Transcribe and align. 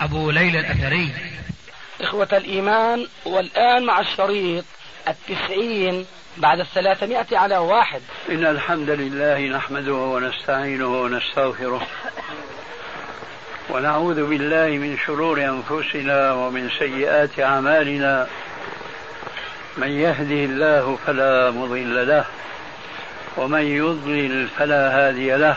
أبو 0.00 0.30
ليلى 0.30 0.60
الأثري. 0.60 1.12
إخوة 2.00 2.28
الإيمان 2.32 3.06
والآن 3.24 3.86
مع 3.86 4.00
الشريط 4.00 4.64
التسعين 5.08 6.06
بعد 6.36 6.60
الثلاثمائة 6.60 7.38
على 7.38 7.58
واحد. 7.58 8.00
إن 8.30 8.46
الحمد 8.46 8.90
لله 8.90 9.40
نحمده 9.40 9.94
ونستعينه 9.94 11.02
ونستغفره 11.02 11.86
ونعوذ 13.70 14.26
بالله 14.26 14.66
من 14.66 14.98
شرور 15.06 15.44
أنفسنا 15.44 16.32
ومن 16.32 16.70
سيئات 16.78 17.40
أعمالنا. 17.40 18.26
من 19.76 19.90
يهده 19.90 20.44
الله 20.44 20.98
فلا 21.06 21.50
مضل 21.50 22.08
له 22.08 22.24
ومن 23.36 23.62
يضلل 23.62 24.48
فلا 24.48 25.08
هادي 25.08 25.36
له. 25.36 25.56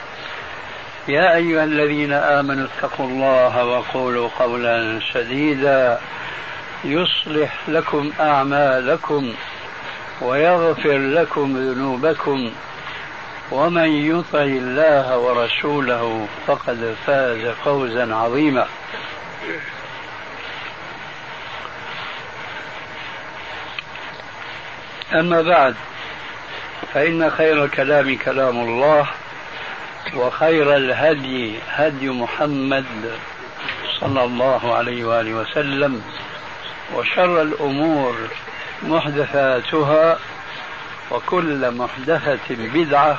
يا 1.07 1.35
أيها 1.35 1.63
الذين 1.63 2.13
آمنوا 2.13 2.67
اتقوا 2.67 3.05
الله 3.05 3.65
وقولوا 3.65 4.29
قولا 4.39 4.99
سديدا 5.13 5.99
يصلح 6.83 7.57
لكم 7.67 8.11
أعمالكم 8.19 9.33
ويغفر 10.21 10.97
لكم 10.97 11.57
ذنوبكم 11.57 12.51
ومن 13.51 13.87
يطع 13.89 14.41
الله 14.41 15.17
ورسوله 15.17 16.27
فقد 16.47 16.95
فاز 17.07 17.47
فوزا 17.65 18.15
عظيما 18.15 18.67
أما 25.13 25.41
بعد 25.41 25.75
فإن 26.93 27.29
خير 27.29 27.65
الكلام 27.65 28.17
كلام 28.17 28.59
الله 28.59 29.07
وخير 30.15 30.75
الهدي 30.75 31.59
هدي 31.69 32.09
محمد 32.09 32.85
صلى 33.99 34.23
الله 34.23 34.75
عليه 34.75 35.05
وآله 35.05 35.33
وسلم 35.33 36.03
وشر 36.95 37.41
الأمور 37.41 38.15
محدثاتها 38.83 40.19
وكل 41.11 41.71
محدثة 41.71 42.49
بدعة 42.49 43.17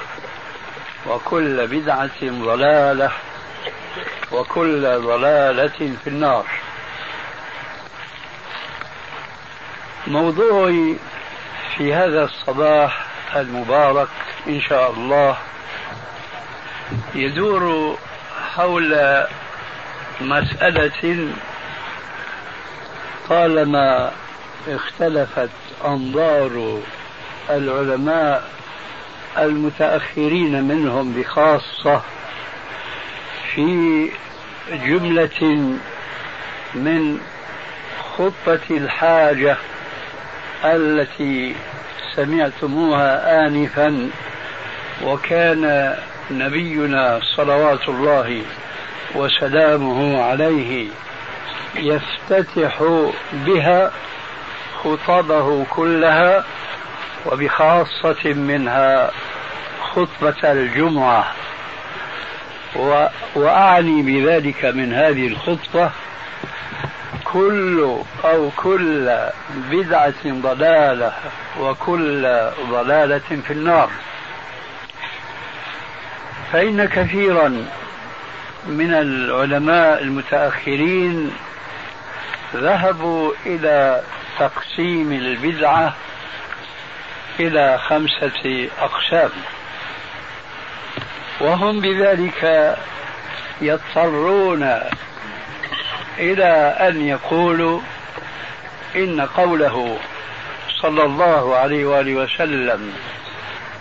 وكل 1.07 1.67
بدعة 1.67 2.21
ضلالة 2.23 3.11
وكل 4.33 4.83
ضلالة 4.83 5.97
في 6.05 6.07
النار. 6.07 6.45
موضوعي 10.07 10.97
في 11.77 11.95
هذا 11.95 12.25
الصباح 12.25 13.07
المبارك 13.37 14.09
إن 14.47 14.61
شاء 14.61 14.91
الله 14.91 15.37
يدور 17.15 17.97
حول 18.55 18.97
مسألة 20.21 21.29
طالما 23.29 24.13
اختلفت 24.69 25.51
أنظار 25.85 26.81
العلماء 27.51 28.49
المتأخرين 29.39 30.65
منهم 30.65 31.13
بخاصة 31.13 32.03
في 33.55 34.09
جملة 34.73 35.77
من 36.75 37.21
خطة 38.19 38.61
الحاجة 38.71 39.57
التي 40.65 41.55
سمعتموها 42.17 43.47
آنفا 43.47 44.11
وكان 45.05 45.95
نبينا 46.39 47.21
صلوات 47.37 47.89
الله 47.89 48.43
وسلامه 49.15 50.23
عليه 50.23 50.89
يفتتح 51.75 52.83
بها 53.33 53.93
خطبه 54.85 55.65
كلها 55.71 56.45
وبخاصة 57.27 58.25
منها 58.25 59.11
خطبة 59.93 60.53
الجمعة. 60.53 61.33
وأعني 63.37 64.03
بذلك 64.03 64.65
من 64.65 64.93
هذه 64.93 65.27
الخطبة 65.27 65.91
كل 67.25 67.97
أو 68.25 68.51
كل 68.57 69.17
بدعة 69.71 70.23
ضلالة 70.27 71.13
وكل 71.61 72.23
ضلالة 72.71 73.43
في 73.47 73.51
النار. 73.51 73.91
فإن 76.53 76.85
كثيرا 76.85 77.67
من 78.67 78.95
العلماء 78.95 80.03
المتأخرين 80.03 81.33
ذهبوا 82.55 83.33
إلى 83.47 84.03
تقسيم 84.39 85.13
البدعة 85.13 85.95
إلى 87.41 87.79
خمسة 87.79 88.69
أقسام. 88.81 89.31
وهم 91.41 91.81
بذلك 91.81 92.77
يضطرون 93.61 94.81
إلى 96.19 96.77
أن 96.81 97.09
يقولوا 97.09 97.81
إن 98.97 99.21
قوله 99.21 99.99
صلى 100.83 101.05
الله 101.05 101.57
عليه 101.57 101.85
وآله 101.85 102.15
وسلم 102.15 102.93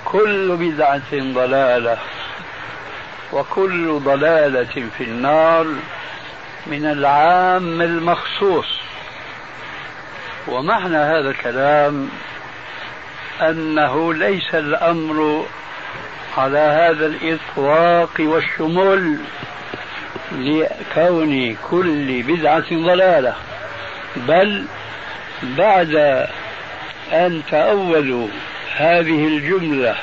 كل 0.06 0.58
بدعة 0.60 1.12
ضلالة. 1.14 1.98
وكل 3.34 4.00
ضلالة 4.00 4.90
في 4.98 5.04
النار 5.04 5.66
من 6.68 6.86
العام 6.86 7.82
المخصوص. 7.82 8.82
ومعنى 10.48 10.98
هذا 10.98 11.30
الكلام 11.30 12.10
أنه 13.42 14.14
ليس 14.14 14.56
الأمر 14.56 15.46
على 16.38 16.60
هذا 16.60 17.06
الإطلاق 17.06 18.12
والشمول 18.20 19.18
لكون 20.32 21.58
كل 21.70 22.24
بدعة 22.24 22.70
ضلالة 22.72 23.36
بل 24.16 24.66
بعد 25.44 25.96
أن 27.12 27.42
تأولوا 27.52 28.28
هذه 28.76 29.28
الجملة 29.28 29.96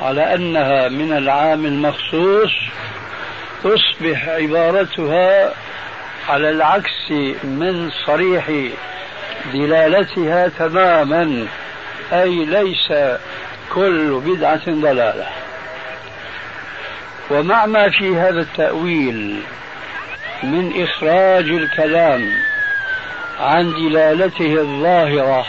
على 0.00 0.34
أنها 0.34 0.88
من 0.88 1.12
العام 1.12 1.66
المخصوص 1.66 2.50
تصبح 3.64 4.28
عبارتها 4.28 5.52
على 6.28 6.50
العكس 6.50 7.10
من 7.44 7.90
صريح 8.06 8.50
دلالتها 9.52 10.48
تماما 10.48 11.46
أي 12.12 12.44
ليس 12.44 12.92
كل 13.74 14.20
بدعة 14.26 14.66
ضلالة. 14.66 15.26
ومع 17.30 17.66
ما 17.66 17.90
في 17.90 18.16
هذا 18.16 18.40
التأويل 18.40 19.40
من 20.42 20.82
إخراج 20.82 21.48
الكلام 21.48 22.32
عن 23.40 23.70
دلالته 23.72 24.54
الظاهرة 24.54 25.46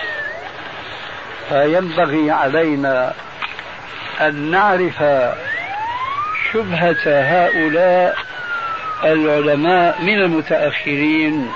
فينبغي 1.50 2.32
علينا 2.32 3.14
أن 4.22 4.52
نعرف 4.52 5.04
شبهة 6.54 7.04
هؤلاء 7.06 8.18
العلماء 9.04 10.02
من 10.02 10.22
المتأخرين 10.22 11.52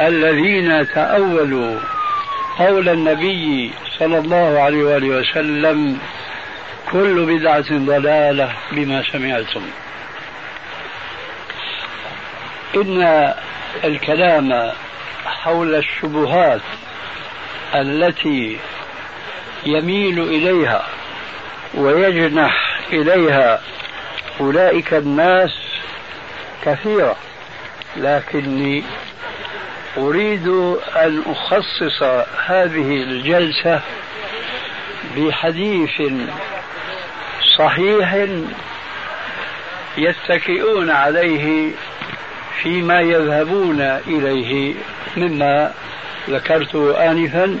الذين 0.00 0.88
تأولوا 0.88 1.80
قول 2.58 2.88
النبي 2.88 3.72
صلى 3.98 4.18
الله 4.18 4.60
عليه 4.60 4.84
وآله 4.84 5.08
وسلم 5.08 5.98
كل 6.92 7.38
بدعة 7.38 7.70
ضلالة 7.70 8.52
بما 8.72 9.02
سمعتم. 9.12 9.62
إن 12.76 13.34
الكلام 13.84 14.72
حول 15.26 15.74
الشبهات 15.74 16.60
التي 17.74 18.58
يميل 19.66 20.22
إليها 20.22 20.86
ويجنح 21.74 22.80
إليها 22.92 23.60
أولئك 24.40 24.94
الناس 24.94 25.50
كثيرة 26.64 27.16
لكني 27.96 28.84
أريد 29.98 30.48
أن 30.96 31.22
أخصص 31.26 32.02
هذه 32.46 33.02
الجلسة 33.02 33.80
بحديث 35.16 36.02
صحيح 37.58 38.26
يتكئون 39.98 40.90
عليه 40.90 41.72
فيما 42.62 43.00
يذهبون 43.00 43.80
إليه 44.06 44.74
مما 45.16 45.72
ذكرته 46.30 47.10
آنفا. 47.10 47.58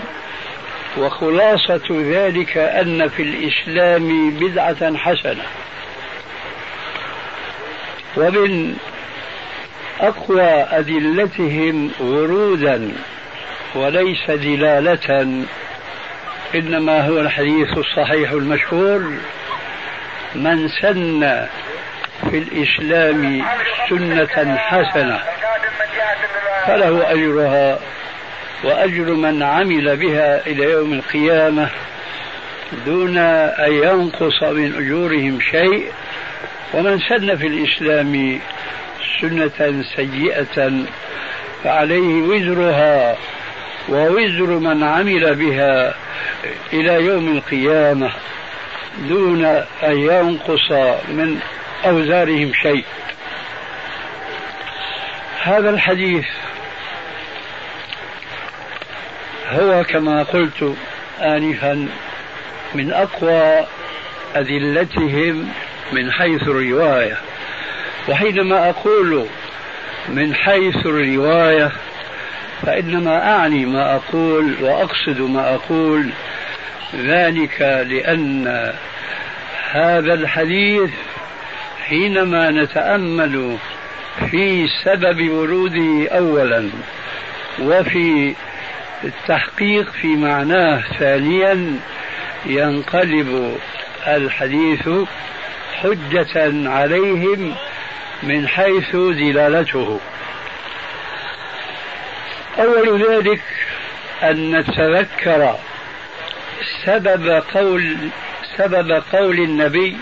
وخلاصة 0.98 1.82
ذلك 1.90 2.56
أن 2.58 3.08
في 3.08 3.22
الإسلام 3.22 4.30
بدعة 4.30 4.96
حسنة. 4.96 5.42
ومن 8.16 8.76
أقوى 10.00 10.42
أدلتهم 10.70 11.90
ورودا 12.00 12.92
وليس 13.74 14.30
دلالة 14.30 15.44
إنما 16.54 17.08
هو 17.08 17.20
الحديث 17.20 17.78
الصحيح 17.78 18.30
المشهور 18.30 19.12
من 20.34 20.68
سن 20.68 21.46
في 22.30 22.38
الإسلام 22.38 23.44
سنة 23.88 24.56
حسنة 24.56 25.20
فله 26.66 27.12
أجرها 27.12 27.78
وأجر 28.64 29.14
من 29.14 29.42
عمل 29.42 29.96
بها 29.96 30.46
إلى 30.46 30.64
يوم 30.64 30.92
القيامة 30.92 31.68
دون 32.86 33.18
أن 33.18 33.72
ينقص 33.72 34.42
من 34.42 34.74
أجورهم 34.76 35.40
شيء. 35.40 35.90
ومن 36.74 36.98
سن 36.98 37.36
في 37.36 37.46
الإسلام 37.46 38.40
سنة 39.20 39.84
سيئة 39.96 40.84
فعليه 41.64 42.22
وزرها 42.22 43.16
ووزر 43.88 44.58
من 44.58 44.82
عمل 44.82 45.34
بها 45.34 45.94
إلى 46.72 47.04
يوم 47.04 47.36
القيامة 47.36 48.10
دون 48.98 49.44
أن 49.82 49.98
ينقص 49.98 50.70
من 51.08 51.40
أوزارهم 51.86 52.52
شيء. 52.62 52.84
هذا 55.42 55.70
الحديث 55.70 56.26
هو 59.50 59.84
كما 59.84 60.22
قلت 60.22 60.74
آنفا 61.20 61.88
من 62.74 62.92
أقوى 62.92 63.66
أدلتهم 64.34 65.48
من 65.92 66.12
حيث 66.12 66.42
الرواية. 66.42 67.16
وحينما 68.08 68.68
أقول 68.70 69.26
من 70.08 70.34
حيث 70.34 70.76
الرواية 70.76 71.72
فإنما 72.62 73.36
أعني 73.36 73.66
ما 73.66 73.94
أقول 73.94 74.54
وأقصد 74.60 75.20
ما 75.20 75.54
أقول 75.54 76.10
ذلك 76.96 77.60
لأن 77.60 78.72
هذا 79.70 80.14
الحديث 80.14 80.90
حينما 81.88 82.50
نتأمل 82.50 83.56
في 84.30 84.68
سبب 84.84 85.30
وروده 85.30 86.08
اولا 86.08 86.68
وفي 87.62 88.34
التحقيق 89.04 89.90
في 89.90 90.06
معناه 90.06 90.82
ثانيا 90.98 91.80
ينقلب 92.46 93.58
الحديث 94.06 94.88
حجة 95.82 96.70
عليهم 96.70 97.54
من 98.22 98.48
حيث 98.48 98.96
دلالته 98.96 100.00
أول 102.58 103.04
ذلك 103.10 103.42
أن 104.22 104.56
نتذكر 104.56 105.56
سبب 106.84 107.42
قول 107.54 107.96
سبب 108.56 109.02
قول 109.12 109.38
النبي 109.38 109.96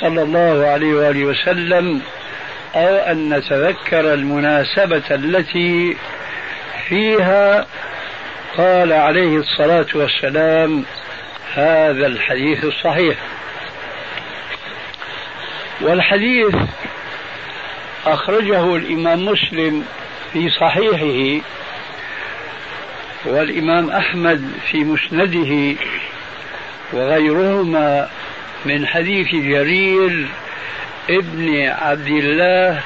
صلى 0.00 0.22
الله 0.22 0.66
عليه 0.66 0.94
وآله 0.94 1.24
وسلم 1.24 2.02
أو 2.74 2.96
أن 2.96 3.34
نتذكر 3.34 4.14
المناسبة 4.14 5.02
التي 5.10 5.96
فيها 6.88 7.66
قال 8.56 8.92
عليه 8.92 9.36
الصلاة 9.36 9.86
والسلام 9.94 10.84
هذا 11.54 12.06
الحديث 12.06 12.64
الصحيح. 12.64 13.16
والحديث 15.80 16.56
أخرجه 18.06 18.76
الإمام 18.76 19.24
مسلم 19.24 19.84
في 20.32 20.50
صحيحه 20.50 21.44
والإمام 23.24 23.90
أحمد 23.90 24.52
في 24.70 24.84
مسنده 24.84 25.80
وغيرهما 26.92 28.08
من 28.64 28.86
حديث 28.86 29.28
جرير 29.28 30.26
ابن 31.10 31.66
عبد 31.68 32.08
الله 32.08 32.80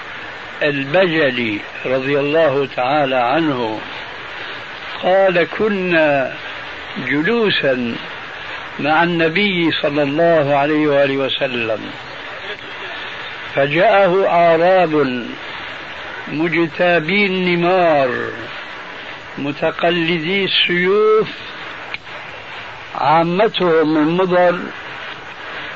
البجلي 0.62 1.60
رضي 1.86 2.20
الله 2.20 2.68
تعالى 2.76 3.16
عنه. 3.16 3.80
قال 5.02 5.46
كنا 5.58 6.34
جلوسا 7.08 7.94
مع 8.80 9.02
النبي 9.02 9.70
صلى 9.82 10.02
الله 10.02 10.56
عليه 10.56 10.86
وآله 10.86 11.16
وسلم. 11.16 11.90
فجاءه 13.54 14.28
أعراب 14.28 15.26
مجتابي 16.28 17.26
النمار 17.26 18.30
متقلدي 19.38 20.44
السيوف 20.44 21.28
عامتهم 22.94 23.94
من 23.94 24.16
مضر 24.16 24.58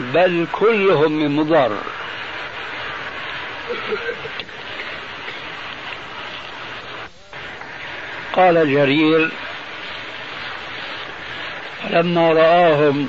بل 0.01 0.47
كلهم 0.53 1.13
من 1.13 1.37
مضر. 1.37 1.77
قال 8.33 8.55
جرير 8.55 9.31
لما 11.91 12.33
رآهم 12.33 13.09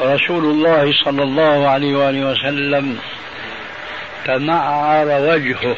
رسول 0.00 0.44
الله 0.44 0.92
صلى 1.04 1.22
الله 1.22 1.68
عليه 1.68 1.96
وآله 1.96 2.30
وسلم 2.30 2.98
تمعر 4.24 5.06
وجهه 5.06 5.76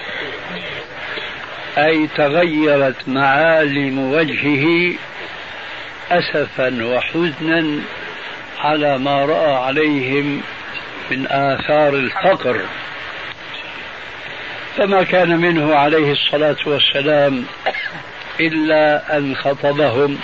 أي 1.79 2.09
تغيرت 2.17 3.09
معالم 3.09 4.13
وجهه 4.13 4.95
أسفا 6.11 6.85
وحزنا 6.85 7.81
على 8.59 8.99
ما 8.99 9.25
رأى 9.25 9.55
عليهم 9.55 10.43
من 11.11 11.27
آثار 11.27 11.95
الفقر. 11.95 12.61
فما 14.77 15.03
كان 15.03 15.37
منه 15.37 15.75
عليه 15.75 16.13
الصلاة 16.13 16.57
والسلام 16.67 17.45
إلا 18.41 19.17
أن 19.17 19.37
خطبهم 19.37 20.19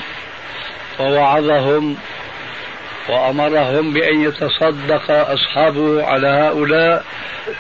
ووعظهم 1.01 1.97
وأمرهم 3.09 3.93
بأن 3.93 4.21
يتصدق 4.21 5.11
أصحابه 5.11 6.07
على 6.07 6.27
هؤلاء 6.27 7.05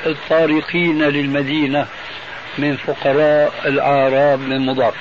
الطارقين 0.06 1.02
للمدينة 1.02 1.86
من 2.58 2.76
فقراء 2.76 3.52
الأعراب 3.66 4.40
من 4.40 4.66
مضر 4.66 4.94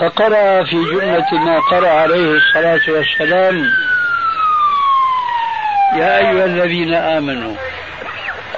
فقرأ 0.00 0.64
في 0.64 0.76
جملة 0.76 1.44
ما 1.44 1.58
قرأ 1.58 1.88
عليه 1.88 2.36
الصلاة 2.36 2.80
والسلام 2.88 3.70
يا 5.96 6.18
أيها 6.18 6.44
الذين 6.44 6.94
آمنوا 6.94 7.54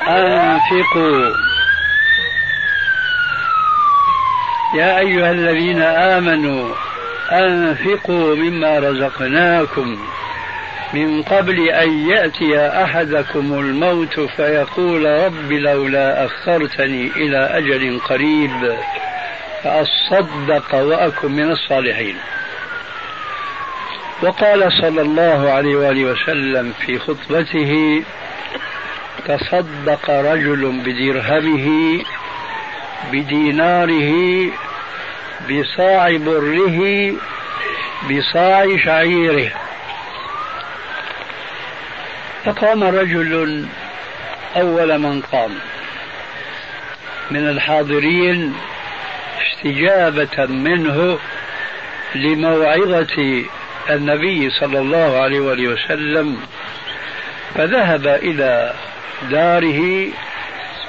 أنفقوا. 0.08 1.49
يا 4.74 4.98
أيها 4.98 5.30
الذين 5.30 5.82
آمنوا 5.82 6.74
أنفقوا 7.32 8.34
مما 8.36 8.78
رزقناكم 8.78 9.98
من 10.94 11.22
قبل 11.22 11.68
أن 11.68 12.08
يأتي 12.08 12.58
أحدكم 12.58 13.52
الموت 13.58 14.20
فيقول 14.20 15.04
رب 15.06 15.52
لولا 15.52 16.24
أخرتني 16.24 17.10
إلى 17.16 17.38
أجل 17.38 18.00
قريب 18.00 18.76
فأصدق 19.64 20.74
وأكن 20.74 21.32
من 21.32 21.50
الصالحين. 21.50 22.16
وقال 24.22 24.72
صلى 24.72 25.02
الله 25.02 25.50
عليه 25.50 25.76
وآله 25.76 26.04
وسلم 26.04 26.72
في 26.86 26.98
خطبته 26.98 28.02
تصدق 29.26 30.10
رجل 30.10 30.82
بدرهمه 30.84 32.00
بديناره 33.12 34.50
بصاع 35.50 36.16
بره 36.16 37.12
بصاع 38.10 38.76
شعيره. 38.84 39.52
فقام 42.44 42.84
رجل 42.84 43.66
أول 44.56 44.98
من 44.98 45.20
قام. 45.20 45.58
من 47.30 47.48
الحاضرين 47.48 48.54
استجابة 49.52 50.46
منه 50.46 51.18
لموعظة 52.14 53.44
النبي 53.90 54.50
صلى 54.50 54.78
الله 54.78 55.18
عليه 55.22 55.40
وآله 55.40 55.68
وسلم 55.68 56.40
فذهب 57.54 58.06
إلى 58.06 58.74
داره 59.30 60.08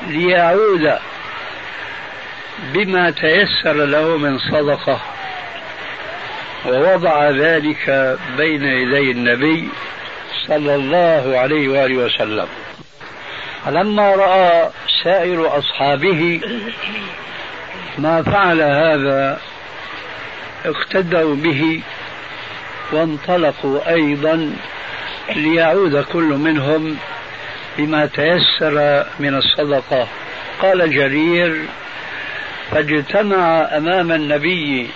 ليعود 0.08 0.98
بما 2.62 3.10
تيسر 3.12 3.74
له 3.74 4.18
من 4.18 4.40
صدقة. 4.40 5.02
ووضع 6.66 7.30
ذلك 7.30 8.18
بين 8.38 8.64
يدي 8.64 9.12
النبي 9.12 9.70
صلى 10.48 10.76
الله 10.76 11.38
عليه 11.38 11.70
وآله 11.70 11.96
وسلم. 11.96 12.48
فلما 13.66 14.16
رأى 14.16 14.70
سائر 15.04 15.58
أصحابه 15.58 16.42
ما 17.98 18.24
فعل 18.24 18.62
هذا 18.62 19.40
اقتدوا 20.66 21.36
به 21.36 21.82
وانطلقوا 22.92 23.90
أيضا 23.94 24.56
ليعود 25.36 26.04
كل 26.04 26.24
منهم 26.24 26.98
بما 27.78 28.06
تيسر 28.06 29.06
من 29.20 29.36
الصدقة. 29.36 30.08
قال 30.62 30.96
جرير 30.96 31.66
فاجتمع 32.72 33.62
أمام 33.78 34.12
النبي 34.12 34.90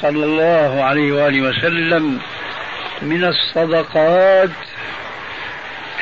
صلى 0.00 0.24
الله 0.24 0.84
عليه 0.84 1.12
وآله 1.12 1.40
وسلم 1.40 2.20
من 3.02 3.24
الصدقات 3.24 4.50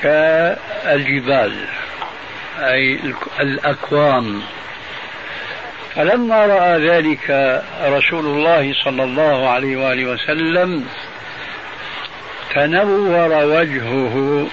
كالجبال 0.03 1.53
أي 2.59 2.99
الأكوام 3.41 4.43
فلما 5.95 6.47
رأى 6.47 6.89
ذلك 6.89 7.31
رسول 7.85 8.27
الله 8.27 8.75
صلى 8.85 9.05
الله 9.05 9.49
عليه 9.49 9.77
وآله 9.77 10.05
وسلم 10.05 10.87
تنور 12.55 13.45
وجهه 13.45 14.47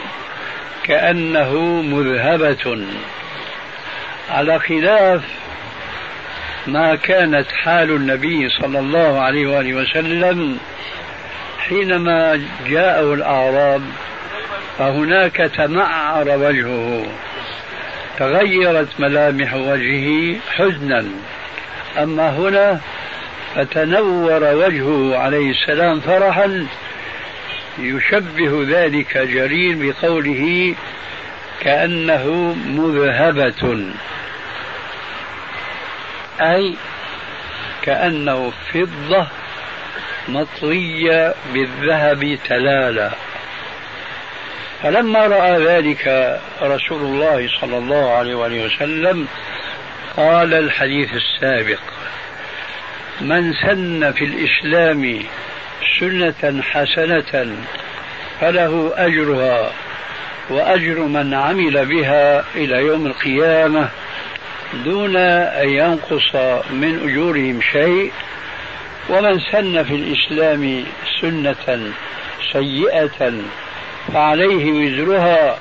كأنه 0.84 1.54
مذهبة. 1.82 2.86
على 4.30 4.60
خلاف 4.60 5.39
ما 6.68 6.96
كانت 6.96 7.52
حال 7.52 7.92
النبي 7.92 8.50
صلى 8.50 8.80
الله 8.80 9.20
عليه 9.20 9.48
وآله 9.48 9.74
وسلم 9.74 10.58
حينما 11.60 12.42
جاءه 12.68 13.14
الأعراب 13.14 13.82
فهناك 14.78 15.36
تمعر 15.36 16.30
وجهه 16.30 17.06
تغيرت 18.18 18.88
ملامح 19.00 19.54
وجهه 19.54 20.36
حزنا. 20.56 21.06
أما 21.98 22.30
هنا 22.30 22.80
فتنور 23.56 24.44
وجهه 24.44 25.18
عليه 25.18 25.52
السلام 25.52 26.00
فرحا 26.00 26.68
يشبه 27.80 28.66
ذلك 28.68 29.18
جرير 29.18 29.78
بقوله 29.80 30.76
كأنه 31.62 32.56
مذهبة. 32.68 33.92
أي 36.42 36.76
كأنه 37.82 38.52
فضة 38.74 39.28
مطوية 40.28 41.34
بالذهب 41.54 42.40
تلالا. 42.48 43.12
فلما 44.84 45.28
رأى 45.28 45.66
ذلك 45.66 46.40
رسول 46.62 47.02
الله 47.02 47.50
صلى 47.62 47.78
الله 47.78 48.12
عليه 48.12 48.36
وآله 48.36 48.66
وسلم 48.66 49.28
قال 50.18 50.54
الحديث 50.54 51.10
السابق 51.14 51.80
من 53.22 53.54
سن 53.54 54.12
في 54.12 54.26
الإسلام 54.26 55.24
سنة 56.00 56.62
حسنة 56.62 57.56
فله 58.42 58.94
أجرها 58.96 59.72
وأجر 60.50 61.00
من 61.00 61.34
عمل 61.34 61.86
بها 61.86 62.44
إلى 62.56 62.76
يوم 62.76 63.06
القيامة 63.06 63.90
دون 64.74 65.16
أن 65.16 65.70
ينقص 65.70 66.36
من 66.70 67.10
أجورهم 67.10 67.62
شيء 67.72 68.12
ومن 69.10 69.40
سن 69.40 69.84
في 69.84 69.96
الإسلام 69.96 70.84
سنة 71.22 71.94
سيئة 72.54 73.34
فعليه 74.14 74.72
وزرها 74.72 75.60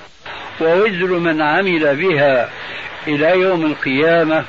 ووزر 0.61 1.19
من 1.19 1.43
عمل 1.43 1.97
بها 1.97 2.49
إلى 3.07 3.31
يوم 3.41 3.67
القيامة 3.67 4.45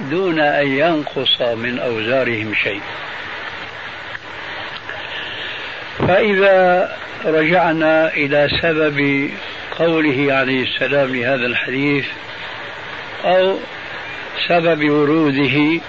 دون 0.00 0.40
أن 0.40 0.66
ينقص 0.66 1.42
من 1.42 1.78
أوزارهم 1.78 2.54
شيء. 2.54 2.80
فإذا 5.98 6.96
رجعنا 7.24 8.12
إلى 8.14 8.48
سبب 8.62 9.30
قوله 9.78 10.34
عليه 10.34 10.62
السلام 10.62 11.14
لهذا 11.14 11.46
الحديث 11.46 12.06
أو 13.24 13.58
سبب 14.48 14.90
وروده. 14.90 15.80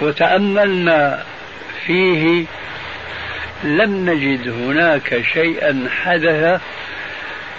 وتأملنا 0.00 1.24
فيه 1.86 2.44
لم 3.64 4.10
نجد 4.10 4.48
هناك 4.48 5.22
شيئا 5.32 5.88
حدث 6.02 6.60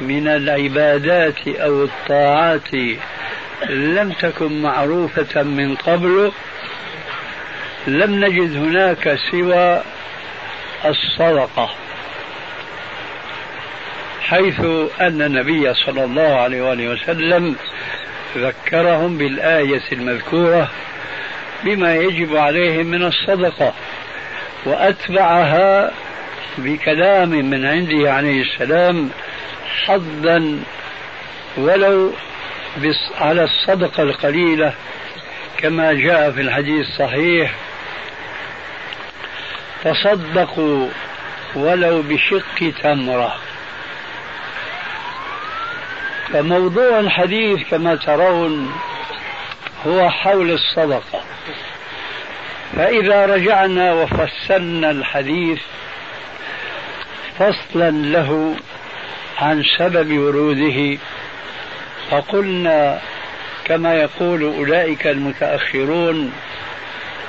من 0.02 0.28
العبادات 0.28 1.48
أو 1.48 1.84
الطاعات 1.84 2.74
لم 3.70 4.12
تكن 4.20 4.62
معروفة 4.62 5.44
من 5.44 5.76
قبل. 5.76 6.32
لم 7.88 8.26
نجد 8.26 8.56
هناك 8.56 9.20
سوى 9.32 9.84
الصدقة. 10.86 11.81
حيث 14.32 14.60
أن 15.02 15.22
النبي 15.22 15.74
صلى 15.74 16.04
الله 16.04 16.36
عليه 16.36 16.62
وآله 16.62 16.88
وسلم 16.88 17.56
ذكرهم 18.38 19.18
بالآية 19.18 19.82
المذكورة 19.92 20.70
بما 21.64 21.96
يجب 21.96 22.36
عليهم 22.36 22.86
من 22.86 23.04
الصدقة 23.04 23.74
وأتبعها 24.66 25.92
بكلام 26.58 27.30
من 27.30 27.66
عنده 27.66 28.14
عليه 28.14 28.42
السلام 28.42 29.10
حظا 29.86 30.60
ولو 31.58 32.14
على 33.18 33.44
الصدقة 33.44 34.04
القليلة 34.04 34.74
كما 35.58 35.94
جاء 35.94 36.32
في 36.32 36.42
الحديث 36.42 36.88
الصحيح 36.88 37.54
تصدقوا 39.84 40.88
ولو 41.56 42.02
بشق 42.02 42.74
تمرة 42.84 43.51
فموضوع 46.34 47.00
الحديث 47.00 47.70
كما 47.70 47.96
ترون 47.96 48.74
هو 49.88 50.10
حول 50.10 50.52
الصدقه 50.52 51.24
فإذا 52.76 53.26
رجعنا 53.26 53.94
وفسرنا 53.94 54.92
الحديث 54.92 55.60
فصلا 57.40 57.92
له 57.92 58.56
عن 59.40 59.64
سبب 59.78 60.18
وروده 60.18 60.98
فقلنا 62.12 63.02
كما 63.66 63.96
يقول 63.96 64.44
أولئك 64.44 65.08
المتأخرون 65.08 66.32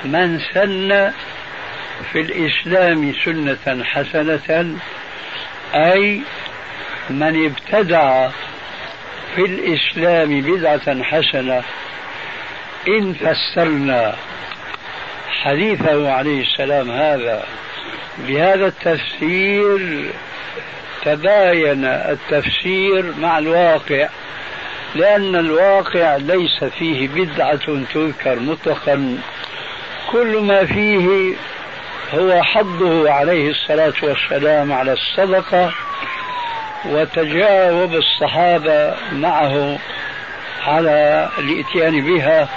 من 0.04 0.40
سن 0.54 1.12
في 2.12 2.20
الإسلام 2.20 3.14
سنة 3.24 3.84
حسنة 3.84 4.76
أي 5.74 6.20
من 7.10 7.46
ابتدع 7.46 8.28
في 9.36 9.44
الإسلام 9.44 10.40
بدعة 10.40 11.02
حسنة. 11.02 11.62
إن 12.88 13.12
فسرنا 13.14 14.16
حديثه 15.42 16.12
عليه 16.12 16.42
السلام 16.42 16.90
هذا 16.90 17.44
بهذا 18.18 18.66
التفسير 18.66 20.10
تباين 21.04 21.84
التفسير 21.84 23.14
مع 23.18 23.38
الواقع 23.38 24.08
لأن 24.94 25.36
الواقع 25.36 26.16
ليس 26.16 26.64
فيه 26.64 27.08
بدعة 27.08 27.84
تذكر 27.94 28.40
مطلقا. 28.40 29.18
كل 30.10 30.40
ما 30.40 30.64
فيه 30.64 31.34
هو 32.14 32.42
حضه 32.42 33.10
عليه 33.10 33.50
الصلاة 33.50 33.94
والسلام 34.02 34.72
على 34.72 34.92
الصدقة. 34.92 35.72
وتجاوب 36.84 37.94
الصحابة 37.94 38.94
معه 39.12 39.78
على 40.66 41.28
الإتيان 41.38 42.00
بها. 42.00 42.48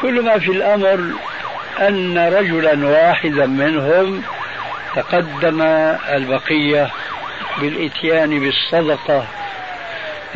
كل 0.00 0.22
ما 0.22 0.38
في 0.38 0.50
الأمر 0.50 1.00
أن 1.80 2.18
رجلا 2.18 2.86
واحدا 2.86 3.46
منهم 3.46 4.22
تقدم 4.96 5.62
البقية 6.12 6.90
بالإتيان 7.60 8.40
بالصدقة 8.40 9.26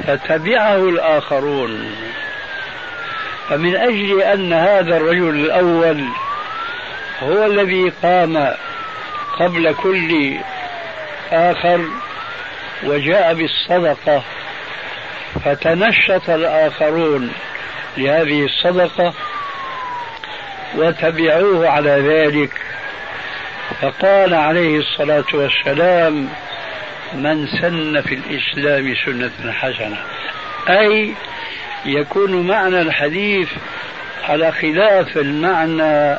فتبعه 0.07 0.77
الآخرون. 0.77 1.95
فمن 3.49 3.77
أجل 3.77 4.23
أن 4.23 4.53
هذا 4.53 4.97
الرجل 4.97 5.29
الأول 5.29 6.05
هو 7.23 7.47
الذي 7.47 7.93
قام 8.03 8.55
قبل 9.39 9.75
كل 9.75 10.37
آخر 11.33 11.81
وجاء 12.85 13.35
بالصدقة 13.35 14.23
فتنشط 15.45 16.31
الآخرون 16.31 17.33
لهذه 17.97 18.45
الصدقة 18.45 19.15
وتبعوه 20.77 21.69
على 21.69 21.91
ذلك. 21.91 22.51
فقال 23.81 24.35
عليه 24.35 24.79
الصلاة 24.79 25.25
والسلام 25.35 26.29
من 27.15 27.47
سن 27.47 28.01
في 28.01 28.15
الإسلام 28.15 28.95
سنة 29.05 29.53
حسنة. 29.53 29.97
أي 30.69 31.15
يكون 31.87 32.47
معنى 32.47 32.81
الحديث 32.81 33.49
على 34.29 34.53
خلاف 34.53 35.17
المعنى 35.17 36.19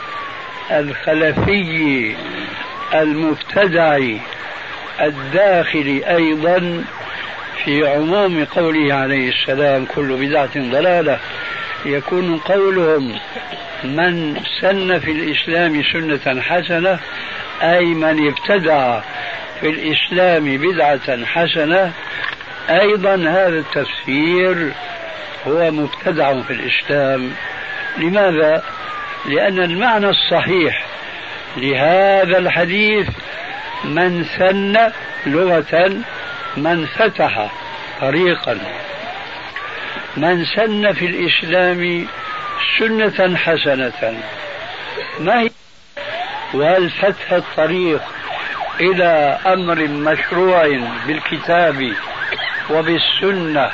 الخلفي 0.72 2.16
المبتدع 2.94 4.00
الداخل 5.02 6.04
أيضا 6.08 6.84
في 7.64 7.88
عموم 7.88 8.46
قوله 8.46 8.94
عليه 8.94 9.30
السلام 9.30 9.86
كل 9.86 10.28
بدعة 10.28 10.50
ضلالة 10.58 11.20
يكون 11.86 12.38
قولهم 12.38 13.20
من 13.84 14.42
سن 14.62 15.00
في 15.00 15.12
الإسلام 15.12 15.84
سنة 15.84 16.42
حسنة 16.42 17.00
أي 17.62 17.86
من 17.86 18.28
ابتدع 18.28 19.00
في 19.60 19.70
الإسلام 19.70 20.58
بدعة 20.58 21.26
حسنة 21.26 21.92
أيضا 22.70 23.16
هذا 23.16 23.60
التفسير 23.60 24.72
هو 25.48 25.72
مبتدع 25.72 26.42
في 26.42 26.54
الإسلام 26.54 27.32
لماذا؟ 27.98 28.64
لأن 29.26 29.60
المعنى 29.60 30.10
الصحيح 30.10 30.86
لهذا 31.58 32.38
الحديث 32.38 33.08
من 33.84 34.26
سن 34.38 34.92
لغة 35.26 35.92
من 36.58 36.86
فتح 36.86 37.52
طريقا. 38.02 38.58
من 40.18 40.46
سن 40.46 40.94
في 40.94 41.06
الإسلام 41.06 42.08
سنة 42.80 43.38
حسنة. 43.38 44.20
ما 45.20 45.42
هي؟ 45.42 45.50
وهل 46.54 46.90
فتح 46.90 47.32
الطريق 47.32 48.02
إلى 48.80 49.38
أمر 49.46 49.88
مشروع 49.88 50.80
بالكتاب 51.08 51.94
وبالسنة 52.70 53.70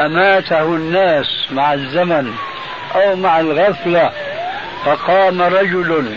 أماته 0.00 0.62
الناس 0.62 1.46
مع 1.50 1.74
الزمن 1.74 2.34
أو 2.94 3.16
مع 3.16 3.40
الغفلة؟ 3.40 4.12
فقام 4.84 5.42
رجل 5.42 6.16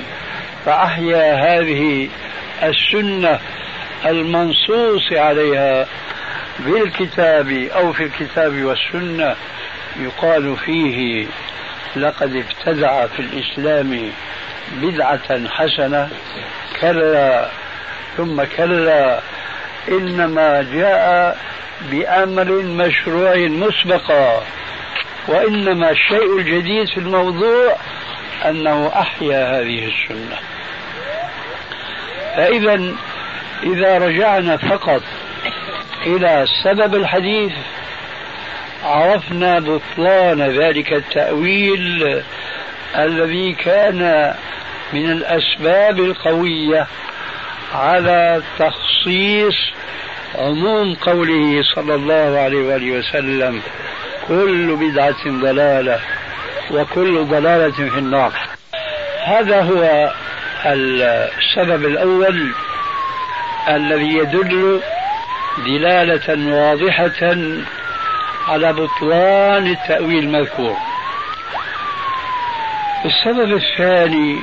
فأحيا 0.65 1.33
هذه 1.33 2.09
السنة 2.63 3.39
المنصوص 4.05 5.11
عليها 5.11 5.87
بالكتاب 6.59 7.49
أو 7.51 7.93
في 7.93 8.03
الكتاب 8.03 8.63
والسنة 8.63 9.35
يقال 9.99 10.57
فيه 10.57 11.27
لقد 11.95 12.35
ابتدع 12.35 13.07
في 13.07 13.19
الإسلام 13.19 14.11
بدعة 14.71 15.47
حسنة 15.49 16.09
كلا 16.81 17.49
ثم 18.17 18.43
كلا 18.43 19.19
إنما 19.91 20.61
جاء 20.73 21.37
بأمر 21.91 22.51
مشروع 22.61 23.35
مسبقا 23.35 24.43
وإنما 25.27 25.91
الشيء 25.91 26.37
الجديد 26.37 26.87
في 26.87 26.97
الموضوع 26.97 27.75
أنه 28.45 28.91
أحيا 28.95 29.59
هذه 29.59 29.85
السنة. 29.87 30.37
فإذا 32.35 32.93
إذا 33.63 33.97
رجعنا 33.97 34.57
فقط 34.57 35.01
إلى 36.05 36.45
سبب 36.63 36.95
الحديث 36.95 37.51
عرفنا 38.83 39.59
بطلان 39.59 40.41
ذلك 40.41 40.93
التأويل 40.93 42.21
الذي 42.95 43.53
كان 43.53 44.33
من 44.93 45.11
الأسباب 45.11 45.99
القوية 45.99 46.87
على 47.75 48.41
تخصيص 48.59 49.55
عموم 50.35 50.95
قوله 50.95 51.63
صلى 51.75 51.95
الله 51.95 52.39
عليه 52.39 52.67
وآله 52.67 52.91
وسلم 52.91 53.61
كل 54.27 54.75
بدعة 54.75 55.23
ضلالة 55.27 55.99
وكل 56.71 57.25
ضلالة 57.25 57.89
في 57.89 57.99
النار. 57.99 58.31
هذا 59.25 59.61
هو 59.61 60.11
السبب 60.65 61.85
الأول 61.85 62.53
الذي 63.67 64.17
يدل 64.17 64.81
دلالة 65.65 66.55
واضحة 66.55 67.35
على 68.47 68.73
بطلان 68.73 69.67
التأويل 69.67 70.23
المذكور. 70.23 70.77
السبب 73.05 73.53
الثاني 73.53 74.41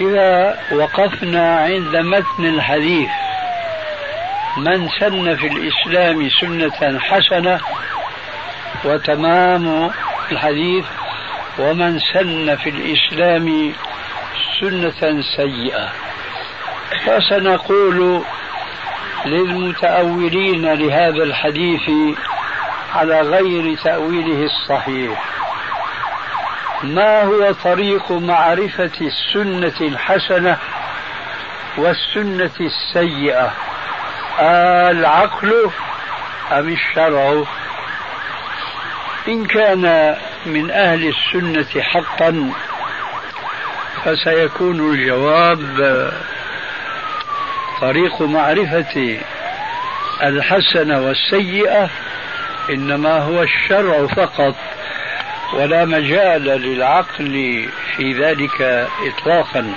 إذا 0.00 0.58
وقفنا 0.72 1.56
عند 1.56 1.96
متن 1.96 2.44
الحديث 2.46 3.10
من 4.56 4.88
سن 5.00 5.36
في 5.36 5.46
الإسلام 5.46 6.28
سنة 6.40 6.98
حسنة 6.98 7.60
وتمام 8.84 9.90
الحديث 10.32 10.84
ومن 11.58 11.98
سن 11.98 12.56
في 12.56 12.70
الإسلام 12.70 13.72
سنة 14.60 15.22
سيئة. 15.36 15.88
فسنقول 17.06 18.24
للمتأولين 19.26 20.72
لهذا 20.72 21.22
الحديث 21.22 21.90
على 22.94 23.20
غير 23.20 23.76
تأويله 23.84 24.44
الصحيح. 24.44 25.24
ما 26.82 27.22
هو 27.22 27.52
طريق 27.52 28.12
معرفة 28.12 28.90
السنة 29.00 29.88
الحسنة 29.88 30.58
والسنة 31.76 32.50
السيئة؟ 32.60 33.52
العقل 34.90 35.70
أم 36.52 36.68
الشرع؟ 36.68 37.44
إن 39.28 39.44
كان 39.44 40.16
من 40.46 40.70
أهل 40.70 41.08
السنة 41.08 41.82
حقا 41.82 42.52
فسيكون 44.04 44.92
الجواب 44.94 45.60
طريق 47.80 48.22
معرفة 48.22 49.18
الحسنة 50.22 51.00
والسيئة 51.00 51.90
إنما 52.70 53.18
هو 53.18 53.42
الشرع 53.42 54.06
فقط 54.06 54.54
ولا 55.54 55.84
مجال 55.84 56.44
للعقل 56.44 57.68
في 57.96 58.12
ذلك 58.12 58.88
إطلاقا. 59.06 59.74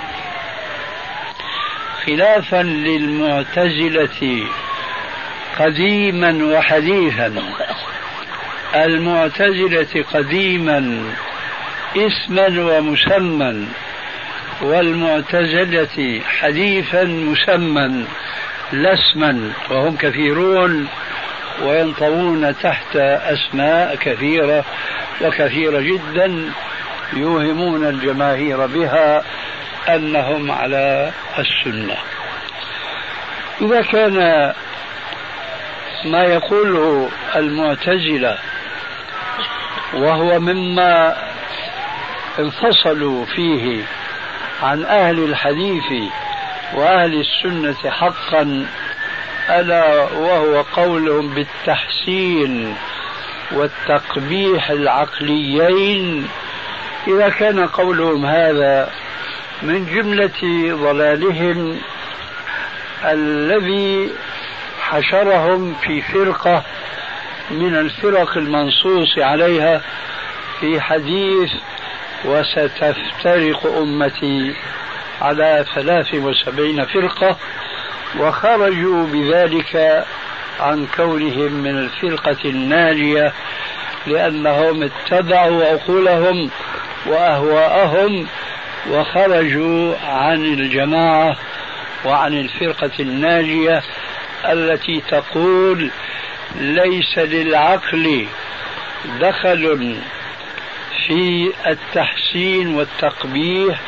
خلافا 2.06 2.62
للمعتزلة 2.62 4.46
قديما 5.58 6.44
وحديثا. 6.44 7.32
المعتزلة 8.74 10.04
قديما 10.14 11.12
اسما 11.96 12.46
ومسمى 12.46 13.66
والمعتزلة 14.62 16.20
حديثا 16.40 17.04
مسمى 17.04 18.04
لا 18.72 18.94
اسما 18.94 19.52
وهم 19.70 19.96
كثيرون 19.96 20.88
وينطوون 21.62 22.54
تحت 22.62 22.96
أسماء 22.96 23.96
كثيرة 23.96 24.64
وكثيرة 25.20 25.80
جدا 25.80 26.52
يوهمون 27.12 27.84
الجماهير 27.84 28.66
بها 28.66 29.22
أنهم 29.88 30.50
على 30.50 31.10
السنة. 31.38 31.96
إذا 33.60 33.82
كان 33.82 34.52
ما 36.04 36.24
يقوله 36.24 37.10
المعتزلة 37.36 38.38
وهو 39.94 40.40
مما 40.40 41.16
انفصلوا 42.38 43.24
فيه 43.26 43.84
عن 44.62 44.84
أهل 44.84 45.24
الحديث 45.24 46.10
وأهل 46.74 47.20
السنة 47.20 47.90
حقا 47.90 48.66
ألا 49.50 50.02
وهو 50.02 50.62
قولهم 50.62 51.34
بالتحسين 51.34 52.76
والتقبيح 53.52 54.70
العقليين. 54.70 56.28
إذا 57.08 57.28
كان 57.28 57.66
قولهم 57.66 58.26
هذا 58.26 58.90
من 59.62 59.86
جملة 59.86 60.74
ضلالهم 60.76 61.78
الذي 63.04 64.10
حشرهم 64.80 65.74
في 65.74 66.02
فرقة 66.02 66.62
من 67.50 67.76
الفرق 67.76 68.36
المنصوص 68.36 69.18
عليها 69.18 69.80
في 70.60 70.80
حديث 70.80 71.50
وستفترق 72.24 73.66
أمتي 73.66 74.54
على 75.20 75.64
ثلاث 75.74 76.14
وسبعين 76.14 76.84
فرقة 76.84 77.36
وخرجوا 78.18 79.06
بذلك 79.06 80.04
عن 80.60 80.86
كونهم 80.96 81.52
من 81.52 81.78
الفرقة 81.78 82.36
الناجية 82.44 83.32
لأنهم 84.06 84.82
اتبعوا 84.82 85.64
عقولهم 85.64 86.50
وأهواءهم 87.06 88.26
وخرجوا 88.90 89.94
عن 90.06 90.44
الجماعة 90.44 91.36
وعن 92.04 92.34
الفرقة 92.34 92.90
الناجية 93.00 93.82
التي 94.44 95.02
تقول 95.08 95.90
ليس 96.56 97.18
للعقل 97.18 98.26
دخل 99.20 99.96
في 101.06 101.52
التحسين 101.66 102.74
والتقبيح 102.74 103.80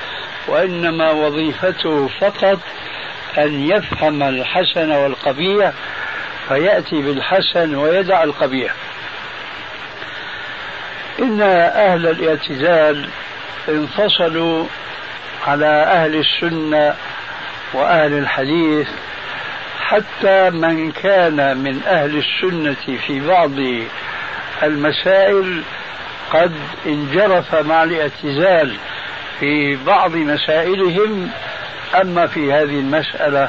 وإنما 0.49 1.11
وظيفته 1.11 2.09
فقط 2.21 2.59
أن 3.39 3.69
يفهم 3.71 4.23
الحسن 4.23 4.91
والقبيح 4.91 5.73
فيأتي 6.49 7.03
بالحسن 7.03 7.75
ويدع 7.75 8.23
القبيح. 8.23 8.75
إن 11.19 11.43
أهل 11.43 12.07
الاعتزال 12.07 13.09
انفصلوا 13.69 14.67
على 15.47 15.67
أهل 15.67 16.15
السنة 16.15 16.95
وأهل 17.75 18.13
الحديث 18.13 18.89
حتى 19.81 20.51
من 20.51 20.93
كان 20.93 21.57
من 21.57 21.83
أهل 21.87 22.17
السنة 22.17 22.99
في 23.07 23.21
بعض 23.21 23.51
المسائل 24.63 25.63
قد 26.33 26.53
انجرف 26.87 27.55
مع 27.55 27.83
الاعتزال 27.83 28.77
في 29.41 29.77
بعض 29.77 30.17
مسائلهم 30.17 31.31
أما 32.01 32.27
في 32.27 32.53
هذه 32.53 32.81
المسألة 32.81 33.49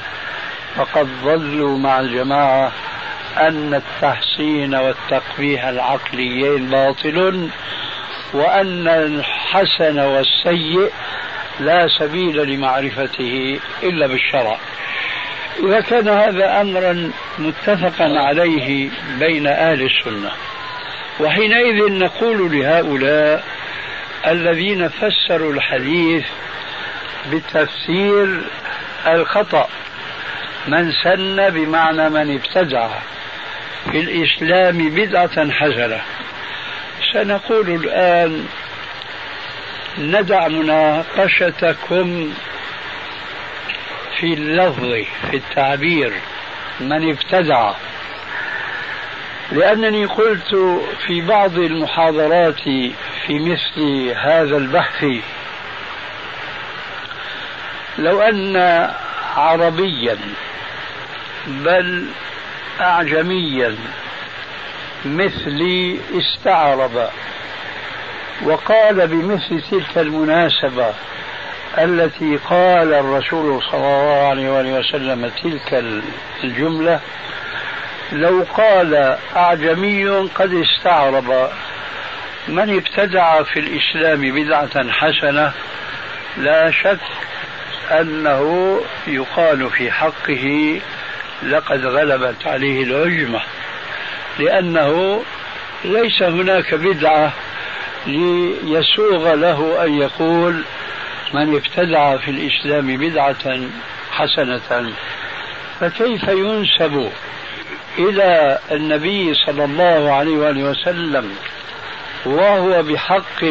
فقد 0.76 1.08
ظلوا 1.24 1.78
مع 1.78 2.00
الجماعة 2.00 2.72
أن 3.38 3.74
التحسين 3.74 4.76
والتقبيح 4.76 5.66
العقليين 5.66 6.70
باطل 6.70 7.50
وأن 8.34 8.88
الحسن 8.88 10.00
والسيء 10.00 10.92
لا 11.60 11.88
سبيل 11.88 12.48
لمعرفته 12.48 13.60
إلا 13.84 14.08
بالشرع. 14.08 14.58
إذا 15.64 15.82
كان 15.82 16.08
هذا 16.08 16.62
أمرا 16.62 17.12
متفقا 17.40 18.20
عليه 18.20 18.90
بين 19.20 19.48
أهل 19.48 19.82
السنة. 19.82 20.32
وحينئذ 21.20 21.94
نقول 21.94 22.52
لهؤلاء 22.52 23.44
الذين 24.28 24.90
فسروا 24.90 25.54
الحديث 25.54 26.26
بالتفسير 27.32 28.42
الخطأ 29.08 29.68
من 30.68 30.92
سن 30.92 31.50
بمعنى 31.50 32.10
من 32.10 32.36
ابتدع 32.36 32.90
في 33.92 34.00
الإسلام 34.00 34.90
بدعة 34.90 35.52
حسنة. 35.52 36.02
سنقول 37.14 37.70
الآن 37.70 38.48
ندع 39.98 40.48
مناقشتكم 40.48 42.34
في 44.20 44.34
اللفظ 44.34 44.92
في 45.30 45.38
التعبير 45.38 46.14
من 46.80 47.10
ابتدع. 47.10 47.74
لأنني 49.52 50.06
قلت 50.06 50.56
في 51.08 51.22
بعض 51.22 51.58
المحاضرات 51.58 52.60
في 53.26 53.40
مثل 53.40 54.10
هذا 54.18 54.58
البحث 54.58 55.06
لو 57.98 58.22
أن 58.22 58.88
عربيا 59.36 60.18
بل 61.48 62.06
أعجميا 62.82 63.76
مثلي 65.06 66.00
استعرب 66.18 67.10
وقال 68.44 69.08
بمثل 69.08 69.62
تلك 69.72 69.98
المناسبة 69.98 70.94
التي 71.78 72.38
قال 72.50 72.94
الرسول 72.94 73.64
صلى 73.64 73.80
الله 73.80 74.28
عليه 74.30 74.80
وسلم 74.80 75.32
تلك 75.44 75.84
الجملة 76.44 77.00
لو 78.12 78.46
قال 78.54 79.18
أعجمي 79.36 80.10
قد 80.10 80.54
استعرب. 80.54 81.50
من 82.48 82.76
ابتدع 82.76 83.44
في 83.44 83.60
الإسلام 83.60 84.22
بدعة 84.32 84.92
حسنة 84.92 85.54
لا 86.38 86.72
شك 86.72 87.00
أنه 87.92 88.82
يقال 89.08 89.70
في 89.70 89.92
حقه 89.92 90.80
لقد 91.44 91.86
غلبت 91.86 92.48
عليه 92.48 92.84
العجمة 92.84 93.42
لأنه 94.40 95.24
ليس 95.86 96.24
هناك 96.24 96.74
بدعة 96.74 97.34
ليسوغ 98.06 99.34
له 99.34 99.86
أن 99.86 99.94
يقول 99.94 100.64
من 101.34 101.56
ابتدع 101.56 102.18
في 102.18 102.32
الإسلام 102.32 102.98
بدعة 102.98 103.60
حسنة. 104.12 104.94
فكيف 105.80 106.24
ينسب 106.24 107.12
إلى 108.00 108.60
النبي 108.72 109.34
صلى 109.34 109.64
الله 109.64 110.14
عليه 110.14 110.38
وآله 110.38 110.64
وسلم 110.64 111.32
وهو 112.26 112.84
بحق 112.84 113.44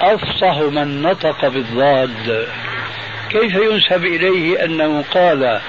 أفصح 0.00 0.58
من 0.58 1.02
نطق 1.02 1.48
بالضاد. 1.48 2.48
كيف 3.30 3.54
ينسب 3.54 4.04
إليه 4.04 4.64
أنه 4.64 5.04
قال 5.10 5.60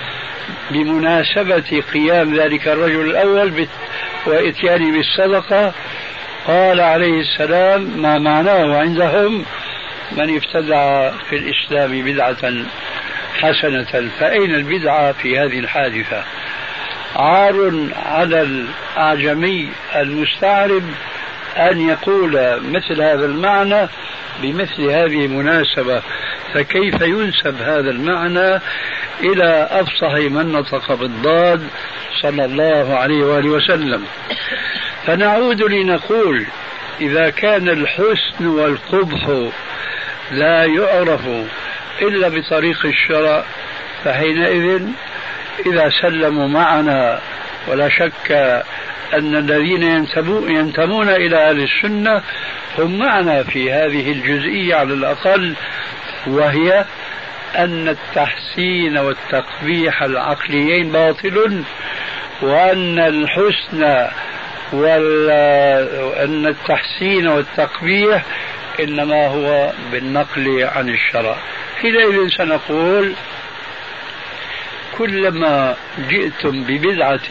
بمناسبة 0.71 1.83
قيام 1.93 2.35
ذلك 2.35 2.67
الرجل 2.67 3.01
الأول 3.01 3.67
وإتيانه 4.25 4.91
بالصدقة 4.91 5.73
قال 6.47 6.81
عليه 6.81 7.19
السلام 7.19 8.01
ما 8.01 8.19
معناه 8.19 8.77
عندهم 8.77 9.45
من 10.11 10.35
ابتدع 10.35 11.11
في 11.29 11.35
الإسلام 11.35 12.01
بدعة 12.01 12.53
حسنة 13.39 14.09
فأين 14.19 14.55
البدعة 14.55 15.11
في 15.11 15.39
هذه 15.39 15.59
الحادثة؟ 15.59 16.23
عار 17.15 17.89
على 18.05 18.41
الأعجمي 18.41 19.71
المستعرب 19.95 20.83
أن 21.57 21.89
يقول 21.89 22.61
مثل 22.63 23.01
هذا 23.01 23.25
المعنى 23.25 23.87
بمثل 24.41 24.81
هذه 24.81 25.25
المناسبة 25.25 26.01
فكيف 26.53 27.01
ينسب 27.01 27.61
هذا 27.61 27.89
المعنى 27.89 28.61
إلى 29.19 29.67
أفصح 29.71 30.13
من 30.13 30.51
نطق 30.51 30.93
بالضاد 30.93 31.67
صلى 32.21 32.45
الله 32.45 32.95
عليه 32.95 33.23
وآله 33.23 33.49
وسلم؟ 33.49 34.05
فنعود 35.05 35.61
لنقول 35.61 36.45
إذا 37.01 37.29
كان 37.29 37.69
الحسن 37.69 38.47
والقبح 38.47 39.49
لا 40.31 40.65
يعرف 40.65 41.21
إلا 42.01 42.29
بطريق 42.29 42.85
الشرع 42.85 43.43
فحينئذ 44.03 44.81
إذا 45.65 45.89
سلموا 46.01 46.47
معنا 46.47 47.19
ولا 47.67 47.89
شك 47.89 48.31
أن 49.13 49.35
الذين 49.35 49.83
ينتمون 50.49 51.09
إلى 51.09 51.49
أهل 51.49 51.63
السنة 51.63 52.21
هم 52.79 52.97
معنا 52.99 53.43
في 53.43 53.71
هذه 53.71 54.11
الجزئية 54.11 54.75
على 54.75 54.93
الأقل 54.93 55.55
وهي 56.27 56.85
أن 57.55 57.89
التحسين 57.89 58.97
والتقبيح 58.97 60.03
العقليين 60.03 60.91
باطل 60.91 61.63
وأن 62.41 62.99
الحسن 62.99 64.07
وأن 64.73 66.47
التحسين 66.47 67.27
والتقبيح 67.27 68.23
إنما 68.79 69.27
هو 69.27 69.71
بالنقل 69.91 70.63
عن 70.75 70.89
الشرع. 70.89 71.35
حينئذ 71.81 72.27
سنقول 72.37 73.13
كلما 74.97 75.75
جئتم 76.09 76.63
ببدعة 76.63 77.29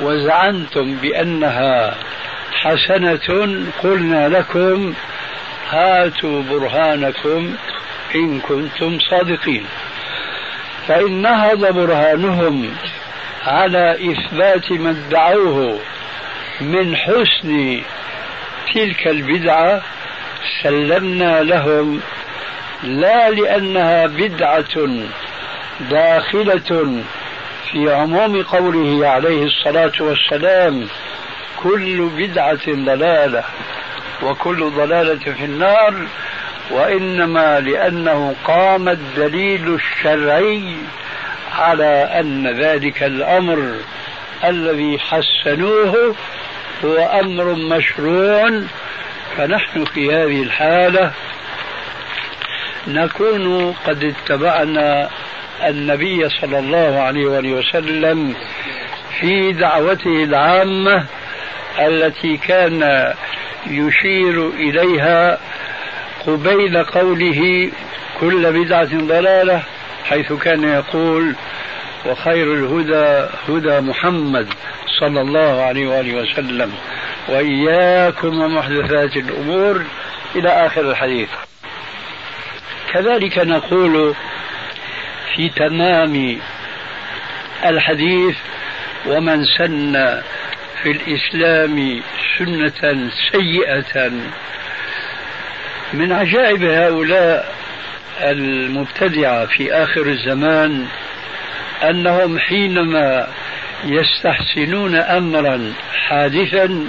وزعمتم 0.00 0.94
بأنها 0.94 1.94
حسنة 2.52 3.58
قلنا 3.82 4.28
لكم 4.28 4.94
هاتوا 5.70 6.42
برهانكم 6.42 7.54
إن 8.14 8.40
كنتم 8.40 8.98
صادقين. 8.98 9.64
فإن 10.88 11.22
نهض 11.22 11.74
برهانهم 11.74 12.74
على 13.46 14.12
إثبات 14.12 14.72
ما 14.72 14.90
ادعوه 14.90 15.78
من 16.60 16.96
حسن 16.96 17.80
تلك 18.74 19.06
البدعة 19.06 19.82
سلمنا 20.62 21.42
لهم 21.42 22.00
لا 22.82 23.30
لأنها 23.30 24.06
بدعة 24.06 25.02
داخلة 25.80 27.02
في 27.72 27.92
عموم 27.92 28.42
قوله 28.42 29.08
عليه 29.08 29.44
الصلاة 29.44 29.92
والسلام 30.00 30.88
كل 31.56 32.10
بدعة 32.16 32.66
ضلالة 32.68 33.44
وكل 34.22 34.70
ضلالة 34.70 35.32
في 35.32 35.44
النار 35.44 35.94
وإنما 36.70 37.60
لأنه 37.60 38.34
قام 38.44 38.88
الدليل 38.88 39.74
الشرعي 39.74 40.76
على 41.58 42.10
أن 42.20 42.60
ذلك 42.60 43.02
الأمر 43.02 43.74
الذي 44.44 44.98
حسنوه 44.98 46.14
هو 46.84 46.96
أمر 47.20 47.54
مشروع. 47.54 48.62
فنحن 49.36 49.84
في 49.84 50.14
هذه 50.14 50.42
الحالة 50.42 51.12
نكون 52.88 53.72
قد 53.72 54.04
اتبعنا 54.04 55.10
النبي 55.64 56.28
صلى 56.28 56.58
الله 56.58 57.00
عليه 57.00 57.26
وآله 57.26 57.52
وسلم 57.52 58.34
في 59.20 59.52
دعوته 59.52 60.24
العامة 60.24 61.04
التي 61.78 62.36
كان 62.36 63.12
يشير 63.66 64.48
إليها 64.48 65.38
قبيل 66.26 66.84
قوله 66.84 67.70
كل 68.20 68.52
بدعة 68.52 68.98
ضلالة 68.98 69.62
حيث 70.04 70.32
كان 70.32 70.64
يقول 70.64 71.34
وخير 72.06 72.54
الهدى 72.54 73.28
هدى 73.48 73.80
محمد 73.80 74.48
صلى 75.00 75.20
الله 75.20 75.62
عليه 75.62 75.86
وآله 75.86 76.14
وسلم 76.14 76.72
وإياكم 77.28 78.40
ومحدثات 78.40 79.16
الأمور. 79.16 79.82
إلى 80.36 80.48
آخر 80.48 80.80
الحديث. 80.80 81.28
كذلك 82.92 83.38
نقول 83.38 84.14
في 85.36 85.48
تمام 85.48 86.38
الحديث 87.64 88.36
ومن 89.06 89.44
سن 89.44 90.20
في 90.82 90.90
الإسلام 90.90 92.02
سنة 92.38 93.10
سيئة. 93.32 94.12
من 95.92 96.12
عجائب 96.12 96.62
هؤلاء 96.62 97.54
المبتدعة 98.20 99.46
في 99.46 99.72
آخر 99.72 100.06
الزمان 100.06 100.86
أنهم 101.82 102.38
حينما 102.38 103.28
يستحسنون 103.84 104.94
أمرا 104.94 105.72
حادثا 106.08 106.86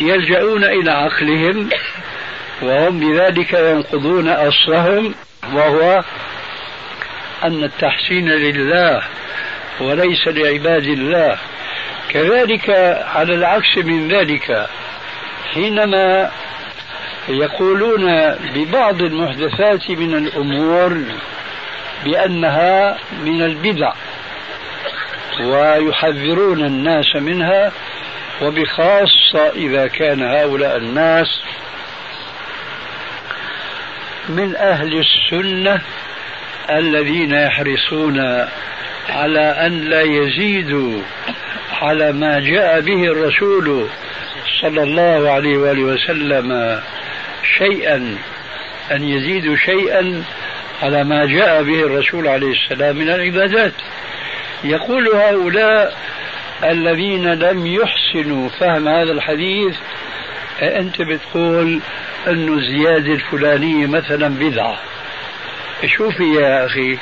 يلجؤون 0.00 0.64
إلى 0.64 0.90
عقلهم 0.90 1.68
وهم 2.62 3.00
بذلك 3.00 3.52
ينقضون 3.52 4.28
أصلهم 4.28 5.14
وهو 5.52 6.02
أن 7.44 7.64
التحسين 7.64 8.28
لله 8.28 9.02
وليس 9.80 10.28
لعباد 10.28 10.84
الله. 10.84 11.38
كذلك 12.08 12.70
على 13.14 13.34
العكس 13.34 13.78
من 13.78 14.08
ذلك 14.08 14.66
حينما 15.54 16.30
يقولون 17.28 18.34
ببعض 18.54 19.02
المحدثات 19.02 19.90
من 19.90 20.14
الأمور 20.14 21.02
بأنها 22.04 22.98
من 23.24 23.42
البدع 23.42 23.92
ويحذرون 25.40 26.64
الناس 26.64 27.16
منها 27.16 27.72
وبخاصة 28.42 29.48
إذا 29.56 29.86
كان 29.86 30.22
هؤلاء 30.22 30.76
الناس 30.76 31.40
من 34.28 34.56
أهل 34.56 34.98
السنة 34.98 35.80
الذين 36.70 37.32
يحرصون 37.32 38.46
على 39.08 39.40
أن 39.40 39.80
لا 39.80 40.02
يزيدوا 40.02 41.02
على 41.82 42.12
ما 42.12 42.40
جاء 42.40 42.80
به 42.80 43.04
الرسول 43.04 43.88
صلى 44.60 44.82
الله 44.82 45.30
عليه 45.30 45.56
وآله 45.56 45.82
وسلم 45.82 46.80
شيئا 47.58 48.16
أن 48.92 49.04
يزيدوا 49.04 49.56
شيئا 49.56 50.24
على 50.82 51.04
ما 51.04 51.26
جاء 51.26 51.62
به 51.62 51.80
الرسول 51.80 52.28
عليه 52.28 52.52
السلام 52.52 52.96
من 52.96 53.08
العبادات. 53.10 53.72
يقول 54.64 55.08
هؤلاء 55.08 55.96
الذين 56.64 57.34
لم 57.34 57.66
يحسنوا 57.66 58.48
فهم 58.48 58.88
هذا 58.88 59.12
الحديث 59.12 59.76
أنت 60.62 61.02
بتقول 61.02 61.80
أن 62.26 62.58
الزيادة 62.58 63.12
الفلانية 63.12 63.86
مثلا 63.86 64.28
بدعة 64.28 64.78
شوفي 65.86 66.34
يا 66.34 66.66
أخي 66.66 66.98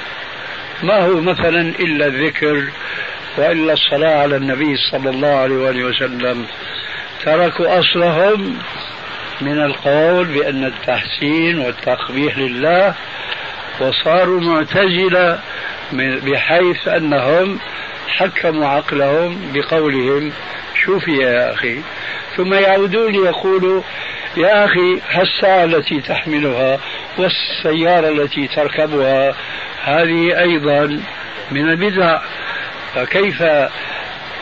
ما 0.82 1.06
هو 1.06 1.20
مثلا 1.20 1.60
إلا 1.60 2.06
الذكر 2.06 2.64
وإلا 3.38 3.72
الصلاة 3.72 4.22
على 4.22 4.36
النبي 4.36 4.76
صلى 4.76 5.10
الله 5.10 5.28
عليه 5.28 5.54
وآله 5.56 5.84
وسلم. 5.84 6.46
تركوا 7.24 7.78
أصلهم 7.78 8.58
من 9.40 9.62
القول 9.62 10.24
بأن 10.24 10.64
التحسين 10.64 11.58
والتقبيح 11.58 12.38
لله 12.38 12.94
وصاروا 13.80 14.40
معتزلة 14.40 15.38
بحيث 15.92 16.88
أنهم 16.88 17.58
حكموا 18.08 18.66
عقلهم 18.66 19.52
بقولهم. 19.54 20.32
شوفي 20.84 21.16
يا 21.16 21.52
أخي 21.52 21.78
ثم 22.36 22.54
يعودون 22.54 23.12
ليقولوا 23.12 23.82
يا 24.36 24.64
أخي 24.64 25.00
الساعة 25.22 25.64
التي 25.64 26.00
تحملها 26.00 26.78
والسيارة 27.18 28.08
التي 28.08 28.48
تركبها 28.48 29.34
هذه 29.84 30.40
أيضا 30.40 31.00
من 31.50 31.70
البدع. 31.70 32.18
فكيف 32.94 33.42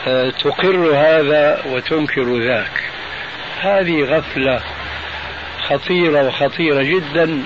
آه، 0.07 0.29
تقر 0.29 0.91
هذا 0.95 1.61
وتنكر 1.65 2.37
ذاك؟ 2.37 2.83
هذه 3.61 4.03
غفلة 4.03 4.61
خطيرة 5.67 6.27
وخطيرة 6.27 6.83
جدا. 6.83 7.43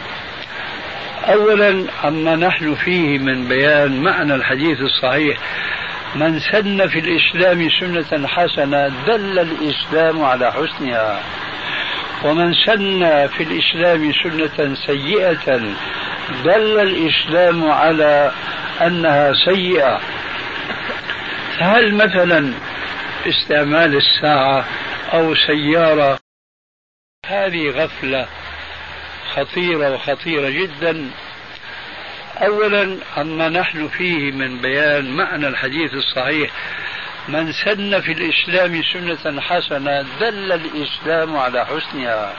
أولا 1.28 1.86
عما 2.04 2.36
نحن 2.36 2.76
فيه 2.76 3.20
من 3.20 3.48
بيان 3.48 4.02
معنى 4.02 4.36
الحديث 4.36 4.80
الصحيح 4.82 5.38
من 6.16 6.40
سن 6.40 6.88
في 6.88 7.00
الإسلام 7.00 7.70
سنة 7.70 8.28
حسنة 8.28 8.88
دل 9.08 9.40
الإسلام 9.40 10.24
على 10.24 10.52
حسنها. 10.52 11.20
ومن 12.26 12.54
سن 12.54 13.28
في 13.28 13.44
الإسلام 13.44 14.14
سنة 14.24 14.76
سيئة 14.76 15.58
دل 16.44 16.80
الإسلام 16.80 17.72
على 17.72 18.32
أنها 18.82 19.34
سيئة. 19.34 20.02
هل 21.58 21.96
مثلا 21.96 22.54
استعمال 23.28 23.96
الساعة 23.96 24.66
أو 25.14 25.36
سيارة؟ 25.36 26.20
هذه 27.26 27.70
غفلة 27.70 28.28
خطيرة 29.36 29.94
وخطيرة 29.94 30.50
جدا. 30.50 31.10
أولا 32.38 32.98
عما 33.18 33.50
نحن 33.50 33.88
فيه 33.88 34.32
من 34.32 34.62
بيان 34.62 35.18
معنى 35.18 35.48
الحديث 35.48 35.94
الصحيح 35.94 36.52
من 37.28 37.52
سن 37.52 38.02
في 38.02 38.12
الإسلام 38.12 38.82
سنة 38.84 39.42
حسنة 39.42 40.06
دل 40.20 40.52
الإسلام 40.52 41.38
على 41.38 41.66
حسنها. 41.66 42.34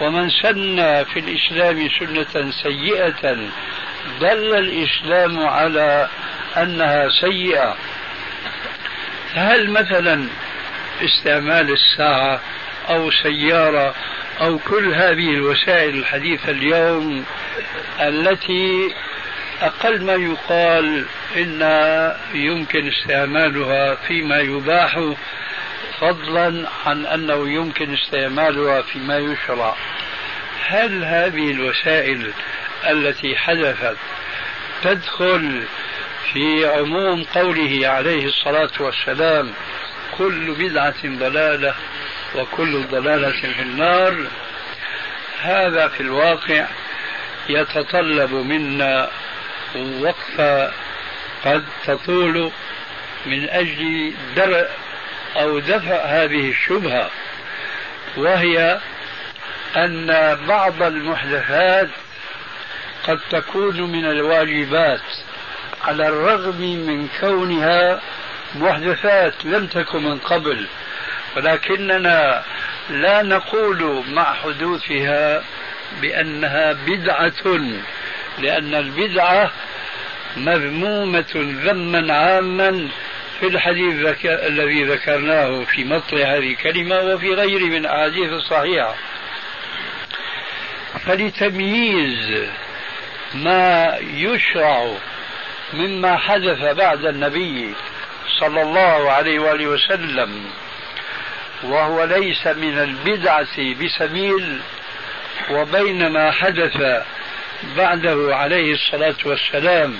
ومن 0.00 0.30
سن 0.30 1.04
في 1.04 1.20
الإسلام 1.20 1.88
سنة 1.88 2.50
سيئة 2.50 3.36
دل 4.20 4.54
الإسلام 4.54 5.46
على 5.46 6.08
أنها 6.56 7.08
سيئة. 7.20 7.76
فهل 9.34 9.70
مثلا 9.70 10.28
استعمال 11.04 11.70
الساعة 11.70 12.40
أو 12.88 13.10
سيارة 13.10 13.94
أو 14.40 14.58
كل 14.58 14.94
هذه 14.94 15.30
الوسائل 15.30 15.94
الحديثة 15.94 16.50
اليوم 16.50 17.24
التي 18.00 18.94
أقل 19.62 20.04
ما 20.04 20.14
يقال 20.14 21.04
إن 21.36 21.62
يمكن 22.34 22.88
استعمالها 22.88 23.94
فيما 23.94 24.38
يباح 24.40 25.00
فضلا 26.00 26.68
عن 26.86 27.06
أنه 27.06 27.48
يمكن 27.48 27.94
استعمالها 27.94 28.82
فيما 28.82 29.18
يشرع. 29.18 29.76
هل 30.66 31.04
هذه 31.04 31.50
الوسائل 31.50 32.32
التي 32.90 33.36
حدثت 33.36 33.96
تدخل 34.82 35.62
في 36.32 36.66
عموم 36.66 37.24
قوله 37.24 37.88
عليه 37.88 38.26
الصلاة 38.26 38.70
والسلام 38.80 39.52
كل 40.18 40.54
بدعة 40.54 41.06
ضلالة 41.06 41.74
وكل 42.34 42.82
ضلالة 42.82 43.30
في 43.30 43.62
النار؟ 43.62 44.26
هذا 45.40 45.88
في 45.88 46.00
الواقع 46.00 46.66
يتطلب 47.48 48.32
منا 48.32 49.10
وقفة 49.76 50.72
قد 51.44 51.64
تطول 51.86 52.50
من 53.26 53.48
أجل 53.48 54.14
درء 54.36 54.70
أو 55.36 55.58
دفع 55.58 56.04
هذه 56.04 56.50
الشبهة 56.50 57.10
وهي 58.16 58.80
أن 59.76 60.38
بعض 60.48 60.82
المحدثات 60.82 61.88
قد 63.04 63.20
تكون 63.30 63.80
من 63.80 64.04
الواجبات 64.04 65.00
على 65.84 66.08
الرغم 66.08 66.60
من 66.60 67.08
كونها 67.20 68.00
محدثات 68.54 69.34
لم 69.44 69.66
تكن 69.66 70.02
من 70.02 70.18
قبل 70.18 70.66
ولكننا 71.36 72.42
لا 72.90 73.22
نقول 73.22 74.04
مع 74.08 74.34
حدوثها 74.34 75.44
بأنها 76.00 76.72
بدعة 76.72 77.58
لأن 78.40 78.74
البدعة 78.74 79.50
مذمومة 80.36 81.32
ذما 81.34 82.14
عاما 82.14 82.88
في 83.40 83.46
الحديث 83.46 83.94
ذك... 83.94 84.26
الذي 84.26 84.84
ذكرناه 84.84 85.64
في 85.64 85.84
مطلع 85.84 86.20
هذه 86.20 86.50
الكلمة 86.50 87.00
وفي 87.00 87.34
غيره 87.34 87.64
من 87.64 87.76
الأحاديث 87.76 88.32
الصحيحة 88.32 88.94
فلتمييز 91.06 92.48
ما 93.34 93.98
يشرع 94.00 94.92
مما 95.74 96.16
حدث 96.16 96.64
بعد 96.76 97.04
النبي 97.04 97.74
صلى 98.40 98.62
الله 98.62 99.12
عليه 99.12 99.38
وآله 99.38 99.66
وسلم 99.66 100.44
وهو 101.62 102.04
ليس 102.04 102.46
من 102.46 102.78
البدعة 102.78 103.74
بسبيل 103.82 104.60
وبين 105.50 106.06
ما 106.06 106.30
حدث 106.30 107.04
بعده 107.76 108.36
عليه 108.36 108.72
الصلاة 108.72 109.16
والسلام 109.24 109.98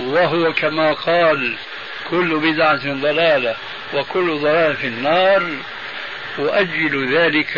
وهو 0.00 0.52
كما 0.52 0.92
قال 0.92 1.56
كل 2.10 2.38
بدعة 2.38 2.92
ضلالة 2.92 3.56
وكل 3.94 4.38
ضلالة 4.38 4.74
في 4.74 4.86
النار 4.86 5.42
أؤجل 6.38 7.14
ذلك 7.16 7.54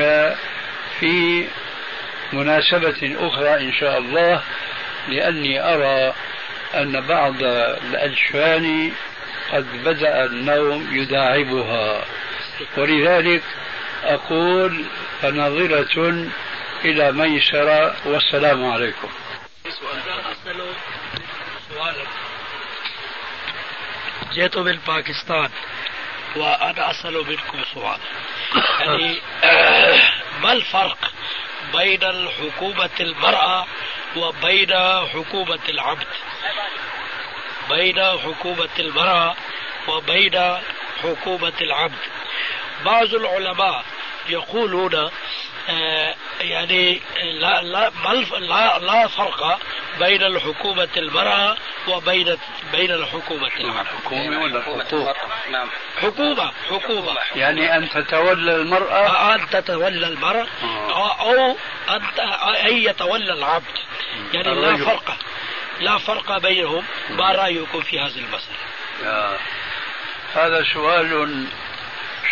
في 1.01 1.45
مناسبة 2.33 3.17
أخرى 3.21 3.55
إن 3.55 3.73
شاء 3.73 3.99
الله 3.99 4.43
لأني 5.09 5.75
أرى 5.75 6.15
أن 6.75 7.01
بعض 7.01 7.43
الأجفان 7.91 8.93
قد 9.53 9.67
بدأ 9.85 10.25
النوم 10.25 10.89
يداعبها 10.93 12.05
ولذلك 12.77 13.43
أقول 14.05 14.85
فنظرة 15.23 16.27
إلى 16.85 17.13
ميسرة 17.13 17.97
والسلام 18.05 18.71
عليكم. 18.73 19.09
جئت 24.33 24.57
من 24.57 24.79
باكستان 24.87 25.51
وأنا 26.37 26.91
أسأل 26.91 27.27
منكم 27.27 27.65
سؤال. 27.75 27.99
يعني 28.81 29.19
ما 30.43 30.53
الفرق 30.53 31.13
بين 31.73 32.05
الحكومة 32.05 32.91
المرأة 33.01 33.67
وبين 34.17 34.73
حكومة 35.15 35.59
العبد؟ 35.69 36.07
بين 37.71 38.05
حكومة 38.05 38.69
المرأة 38.79 39.35
وبين 39.89 40.59
حكومة 41.03 41.53
العبد. 41.61 41.99
بعض 42.85 43.15
العلماء 43.15 43.85
يقولون 44.29 44.95
آه 44.95 45.11
يعني 46.41 47.01
لا 47.41 47.63
لا 47.63 47.91
لا 48.39 48.79
لا 48.79 49.07
فرق 49.07 49.59
بين 49.99 50.23
الحكومة 50.23 50.89
المرأة 50.97 51.57
وبين 51.89 52.37
بين 52.73 52.91
الحكومة 52.91 53.51
العبد 53.61 53.87
حكومة 53.87 54.43
ولا 54.43 54.63
حقوق؟ 54.63 55.17
نعم. 55.51 55.69
حكومة 56.03 56.53
حكومة. 56.71 57.17
يعني 57.37 57.77
أن 57.77 57.89
تتولى 57.89 58.57
المرأة؟ 58.57 59.07
آه، 59.07 59.35
أن 59.35 59.51
تتولى 59.51 60.07
المرأة. 60.07 60.47
آه. 60.63 61.21
أو 61.21 61.57
أن 61.89 62.03
أن 62.67 62.77
يتولى 62.77 63.33
العبد. 63.33 63.65
يعني 64.33 64.55
لا 64.55 64.77
فرق 64.77 65.17
لا 65.81 65.99
فرق 65.99 66.39
بينهم. 66.39 66.85
ما 67.11 67.33
رأيكم 67.33 67.81
في 67.81 68.01
هذه 68.01 68.19
المسألة؟ 68.19 68.57
آه. 69.05 69.39
هذا 70.35 70.65
سؤال 70.75 71.47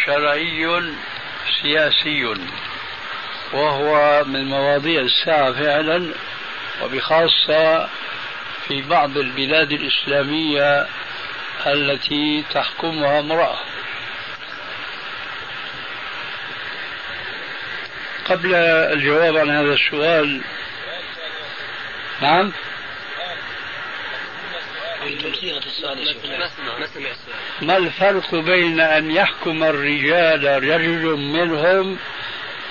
شرعي 0.07 0.95
سياسي. 1.63 2.35
وهو 3.53 4.25
من 4.25 4.45
مواضيع 4.45 5.01
الساعة 5.01 5.53
فعلا 5.53 6.09
وبخاصة 6.83 7.89
في 8.69 8.83
بعض 8.83 9.19
البلاد 9.19 9.73
الإسلامية 9.73 10.87
التي 11.67 12.45
تحكمها 12.55 13.21
امرأة. 13.21 13.59
قبل 18.25 18.55
الجواب 18.55 19.37
عن 19.37 19.51
هذا 19.51 19.73
السؤال 19.73 20.41
نعم؟ 22.21 22.53
ما 27.63 27.77
الفرق 27.77 28.35
بين 28.35 28.81
أن 28.81 29.11
يحكم 29.11 29.65
الرجال 29.65 30.65
رجل 30.65 31.17
منهم 31.17 31.99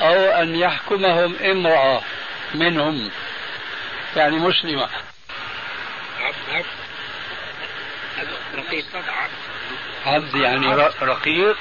أو 0.01 0.41
أن 0.41 0.55
يحكمهم 0.55 1.35
امرأة 1.35 2.01
منهم 2.53 3.11
يعني 4.15 4.39
مسلمة. 4.39 4.89
عبد 6.21 6.65
رقيق 8.55 8.85
عبد 10.05 10.35
يعني 10.35 10.75
رقيق؟ 11.01 11.57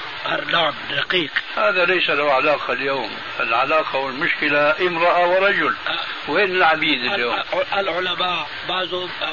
نعم 0.52 0.74
رقيق. 0.90 1.30
هذا 1.56 1.84
ليس 1.84 2.10
له 2.10 2.32
علاقة 2.32 2.72
اليوم. 2.72 3.10
العلاقة 3.40 3.98
والمشكلة 3.98 4.86
امرأة 4.86 5.28
ورجل. 5.28 5.74
وين 6.28 6.50
العبيد 6.50 7.12
اليوم؟ 7.12 7.42
العلماء 7.72 8.46
بعض 8.68 8.88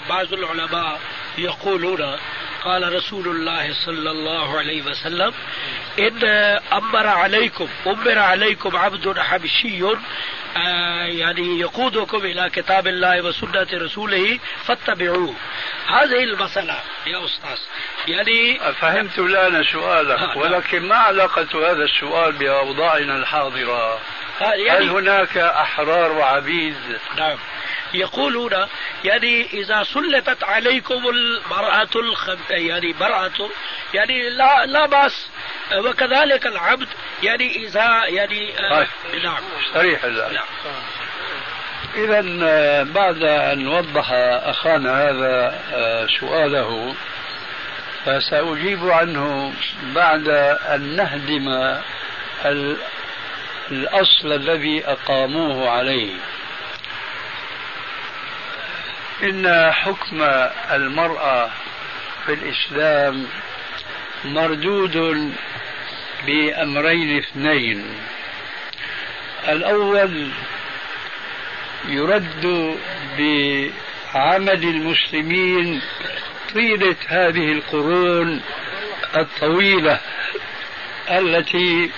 بعض 0.09 0.33
العلماء 0.33 0.99
يقولون 1.37 2.17
قال 2.63 2.93
رسول 2.93 3.27
الله 3.27 3.73
صلى 3.85 4.11
الله 4.11 4.57
عليه 4.57 4.81
وسلم 4.81 5.33
إن 5.99 6.23
أمر 6.73 7.07
عليكم 7.07 7.67
أمر 7.87 8.19
عليكم 8.19 8.75
عبد 8.75 9.19
حبشي 9.19 9.83
آه 10.57 11.03
يعني 11.05 11.59
يقودكم 11.59 12.17
إلى 12.17 12.49
كتاب 12.49 12.87
الله 12.87 13.21
وسنة 13.21 13.67
رسوله 13.73 14.39
فاتبعوه. 14.65 15.35
هذه 15.87 16.23
المسألة 16.23 16.79
يا 17.05 17.25
أستاذ. 17.25 17.57
يعني 18.07 18.59
فهمت 18.73 19.19
الآن 19.19 19.63
سؤالك 19.63 20.19
آه، 20.19 20.25
نعم. 20.25 20.37
ولكن 20.37 20.87
ما 20.87 20.95
علاقة 20.95 21.71
هذا 21.71 21.83
السؤال 21.83 22.31
بأوضاعنا 22.31 23.17
الحاضرة؟ 23.17 23.99
يعني 24.41 24.69
هل 24.69 24.89
هناك 24.89 25.38
أحرار 25.38 26.12
وعبيد؟ 26.12 27.00
نعم. 27.17 27.38
يقولون 27.94 28.52
يعني 29.04 29.46
إذا 29.54 29.83
سلطت 29.83 30.44
عليكم 30.44 31.08
المرأة 31.10 31.90
الخم... 31.96 32.38
يعني 32.50 32.96
مرأة 33.00 33.50
يعني 33.94 34.29
لا 34.29 34.65
لا 34.65 34.85
بأس. 34.85 35.27
وكذلك 35.75 36.48
العبد 36.48 36.88
يعني 37.23 37.56
إذا 37.56 38.06
يعني 38.06 38.60
آه 38.60 38.88
طيب. 39.12 39.23
نعم. 39.23 39.44
صريح 39.73 40.04
الآن 40.04 40.33
نعم. 40.33 40.46
إذا 41.96 42.25
آه، 42.44 42.83
بعد 42.83 43.23
أن 43.23 43.67
وضح 43.67 44.08
أخانا 44.44 45.10
هذا 45.10 45.62
آه، 45.73 46.08
سؤاله 46.19 46.96
فسأجيب 48.06 48.90
عنه 48.90 49.54
بعد 49.96 50.29
أن 50.69 50.96
نهدم 50.96 51.77
الأصل 53.71 54.33
الذي 54.33 54.85
أقاموه 54.85 55.69
عليه. 55.69 56.13
إن 59.23 59.71
حكم 59.71 60.21
المرأة 60.71 61.49
في 62.25 62.33
الإسلام 62.33 63.27
مردود 64.25 65.33
بأمرين 66.25 67.17
اثنين. 67.17 67.85
الأول 69.47 70.31
يرد 71.87 72.77
بعمل 73.17 74.63
المسلمين 74.63 75.81
طيلة 76.53 76.95
هذه 77.07 77.51
القرون 77.51 78.41
الطويلة 79.17 79.99
التي 81.09 81.91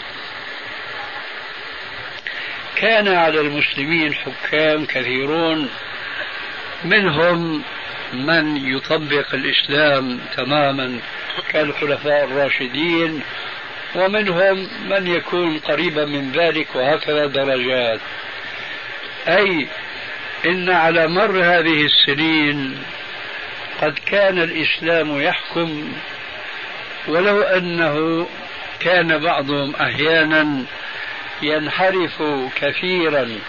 كان 2.80 3.08
على 3.08 3.40
المسلمين 3.40 4.14
حكام 4.14 4.86
كثيرون 4.86 5.70
منهم 6.84 7.64
من 8.14 8.58
يطبق 8.58 9.34
الإسلام 9.34 10.20
تماما 10.38 11.00
كالخلفاء 11.50 12.24
الراشدين 12.24 13.22
ومنهم 13.96 14.68
من 14.90 15.08
يكون 15.08 15.60
قريبا 15.60 16.06
من 16.06 16.32
ذلك 16.32 16.76
وهكذا 16.76 17.26
درجات. 17.26 18.00
أي 19.28 19.68
إن 20.46 20.70
على 20.70 21.08
مر 21.08 21.40
هذه 21.44 21.86
السنين 21.86 22.84
قد 23.82 24.00
كان 24.06 24.42
الإسلام 24.42 25.22
يحكم 25.22 25.94
ولو 27.08 27.42
أنه 27.42 28.28
كان 28.80 29.18
بعضهم 29.18 29.76
أحيانا 29.76 30.66
ينحرف 31.42 32.24
كثيرا 32.56 33.40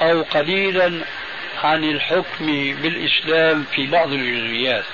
أو 0.00 0.22
قليلا 0.22 1.04
عن 1.64 1.84
الحكم 1.84 2.46
بالإسلام 2.82 3.64
في 3.72 3.86
بعض 3.86 4.12
الجزئيات. 4.12 4.84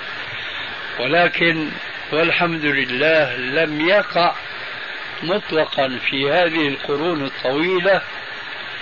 ولكن 1.00 1.68
والحمد 2.12 2.64
لله 2.64 3.36
لم 3.36 3.88
يقع 3.88 4.34
مطلقا 5.22 5.98
في 6.10 6.30
هذه 6.30 6.68
القرون 6.68 7.24
الطويلة 7.24 8.02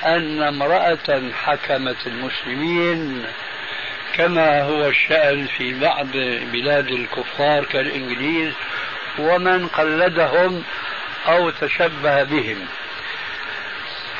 أن 0.04 0.42
امرأة 0.42 1.22
حكمت 1.44 2.06
المسلمين 2.06 3.24
كما 4.14 4.62
هو 4.62 4.86
الشأن 4.86 5.46
في 5.46 5.80
بعض 5.80 6.06
بلاد 6.52 6.88
الكفار 6.88 7.64
كالإنجليز 7.64 8.52
ومن 9.18 9.66
قلدهم 9.66 10.62
أو 11.28 11.50
تشبه 11.50 12.22
بهم. 12.22 12.66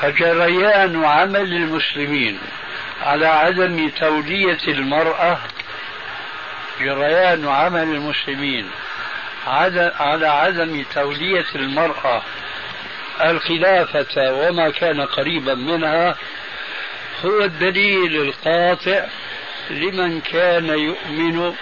فجريان 0.01 1.05
عمل 1.05 1.53
المسلمين 1.53 2.39
على 3.01 3.25
عدم 3.27 3.89
تولية 3.89 4.59
المرأة. 4.67 5.37
جريان 6.79 7.47
عمل 7.47 7.83
المسلمين 7.83 8.69
على 9.47 10.27
عدم 10.27 10.83
تولية 10.93 11.45
المرأة. 11.55 12.21
الخلافة 13.21 14.33
وما 14.33 14.69
كان 14.69 15.01
قريبا 15.01 15.53
منها 15.53 16.15
هو 17.25 17.43
الدليل 17.43 18.21
القاطع 18.21 19.05
لمن 19.69 20.21
كان 20.21 20.67
يؤمن 20.67 21.55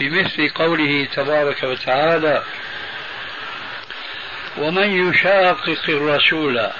بمثل 0.00 0.48
قوله 0.48 1.08
تبارك 1.14 1.62
وتعالى 1.62 2.42
ومن 4.58 5.10
يشاقق 5.10 5.82
الرسول 5.88 6.70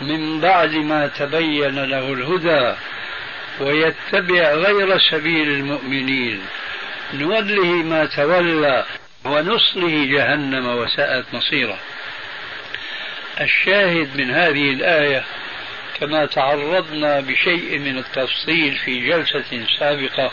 من 0.00 0.40
بعد 0.40 0.74
ما 0.74 1.06
تبين 1.06 1.84
له 1.84 2.12
الهدى 2.12 2.76
ويتبع 3.60 4.52
غير 4.52 4.98
سبيل 4.98 5.48
المؤمنين. 5.48 6.40
نوله 7.14 7.64
ما 7.64 8.04
تولى 8.06 8.84
ونصله 9.24 10.04
جهنم 10.04 10.66
وساءت 10.66 11.24
مصيره. 11.32 11.78
الشاهد 13.40 14.16
من 14.16 14.30
هذه 14.30 14.70
الآية 14.70 15.24
كما 16.00 16.26
تعرضنا 16.26 17.20
بشيء 17.20 17.78
من 17.78 17.98
التفصيل 17.98 18.74
في 18.74 19.08
جلسة 19.08 19.66
سابقة 19.78 20.32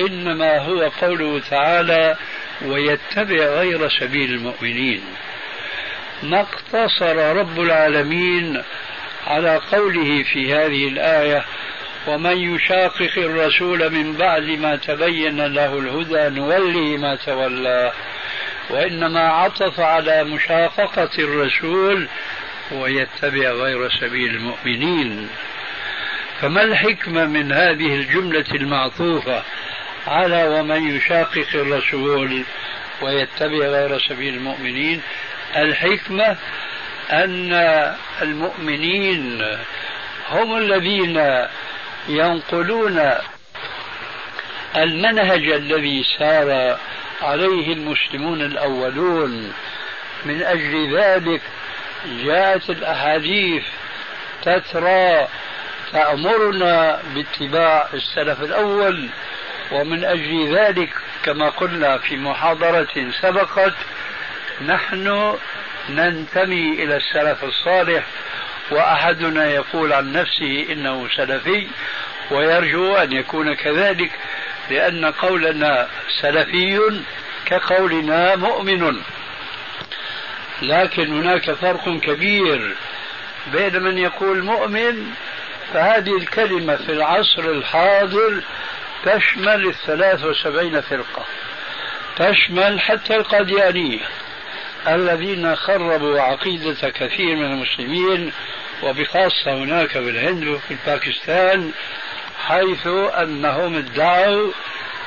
إنما 0.00 0.58
هو 0.58 0.90
قوله 1.00 1.40
تعالى 1.50 2.16
ويتبع 2.62 3.44
غير 3.44 3.88
سبيل 3.88 4.34
المؤمنين 4.34 5.04
ما 6.22 6.40
اقتصر 6.40 7.36
رب 7.36 7.60
العالمين 7.60 8.62
على 9.26 9.60
قوله 9.72 10.22
في 10.22 10.54
هذه 10.54 10.88
الآية 10.88 11.44
ومن 12.06 12.54
يشاقق 12.54 13.12
الرسول 13.16 13.90
من 13.90 14.12
بعد 14.12 14.42
ما 14.42 14.76
تبين 14.76 15.54
له 15.54 15.78
الهدى 15.78 16.40
نوله 16.40 16.96
ما 16.96 17.14
تولى. 17.14 17.92
وانما 18.70 19.28
عطف 19.28 19.80
على 19.80 20.24
مشاققه 20.24 21.10
الرسول 21.18 22.08
ويتبع 22.72 23.50
غير 23.50 23.88
سبيل 23.88 24.34
المؤمنين. 24.34 25.28
فما 26.40 26.62
الحكمه 26.62 27.26
من 27.26 27.52
هذه 27.52 27.94
الجمله 27.94 28.44
المعطوفه؟ 28.54 29.42
على 30.06 30.44
ومن 30.48 30.96
يشاقق 30.96 31.46
الرسول 31.54 32.44
ويتبع 33.02 33.66
غير 33.66 33.98
سبيل 33.98 34.34
المؤمنين. 34.34 35.02
الحكمة 35.56 36.36
أن 37.10 37.52
المؤمنين 38.22 39.42
هم 40.30 40.56
الذين 40.56 41.46
ينقلون 42.08 43.12
المنهج 44.76 45.48
الذي 45.48 46.04
سار 46.18 46.78
عليه 47.22 47.72
المسلمون 47.72 48.40
الأولون. 48.42 49.52
من 50.24 50.42
أجل 50.42 50.96
ذلك 50.96 51.40
جاءت 52.24 52.70
الأحاديث 52.70 53.62
تترى 54.42 55.28
تأمرنا 55.92 57.00
باتباع 57.14 57.88
السلف 57.94 58.40
الأول 58.42 59.08
ومن 59.72 60.04
أجل 60.04 60.56
ذلك 60.56 60.90
كما 61.24 61.48
قلنا 61.48 61.98
في 61.98 62.16
محاضرة 62.16 63.10
سبقت 63.20 63.74
نحن 64.60 65.36
ننتمي 65.88 66.84
إلى 66.84 66.96
السلف 66.96 67.44
الصالح 67.44 68.04
وأحدنا 68.70 69.50
يقول 69.50 69.92
عن 69.92 70.12
نفسه 70.12 70.66
إنه 70.72 71.08
سلفي 71.16 71.66
ويرجو 72.30 72.94
أن 72.96 73.12
يكون 73.12 73.54
كذلك 73.54 74.10
لأن 74.70 75.04
قولنا 75.04 75.88
سلفي 76.20 77.00
كقولنا 77.46 78.36
مؤمن. 78.36 79.02
لكن 80.62 81.22
هناك 81.22 81.52
فرق 81.52 82.00
كبير 82.00 82.74
بين 83.52 83.82
من 83.82 83.98
يقول 83.98 84.42
مؤمن 84.42 85.14
فهذه 85.72 86.16
الكلمة 86.16 86.76
في 86.76 86.92
العصر 86.92 87.44
الحاضر 87.44 88.42
تشمل 89.04 89.66
الثلاث 89.66 90.24
وسبعين 90.24 90.80
فرقة 90.80 91.24
تشمل 92.16 92.80
حتى 92.80 93.16
القاديانية. 93.16 94.00
الذين 94.88 95.56
خربوا 95.56 96.20
عقيدة 96.20 96.90
كثير 96.90 97.36
من 97.36 97.44
المسلمين 97.44 98.32
وبخاصة 98.82 99.54
هناك 99.54 99.98
بالهند 99.98 100.46
وفي 100.46 100.76
باكستان 100.86 101.72
حيث 102.46 102.86
أنهم 103.22 103.76
ادعوا 103.76 104.52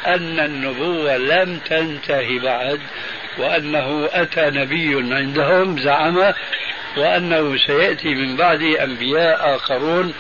أن 0.08 0.40
النبوة 0.40 1.18
لم 1.18 1.60
تنتهي 1.60 2.40
بعد 2.40 2.80
وأنه 3.38 4.10
أتى 4.12 4.42
نبي 4.42 5.16
عندهم 5.16 5.78
زعم 5.80 6.34
وأنه 6.98 7.58
سيأتي 7.58 8.16
من 8.16 8.36
بعد 8.36 8.62
أنبياء 8.62 9.56
آخرون 9.56 10.14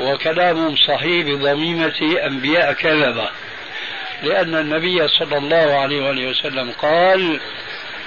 وكلام 0.00 0.76
صحيح 0.76 1.26
بضميمة 1.26 2.18
أنبياء 2.26 2.72
كذبة. 2.72 3.28
لأن 4.22 4.54
النبي 4.54 5.08
صلى 5.08 5.38
الله 5.38 5.78
عليه 5.78 6.30
وسلم 6.30 6.70
قال 6.70 7.40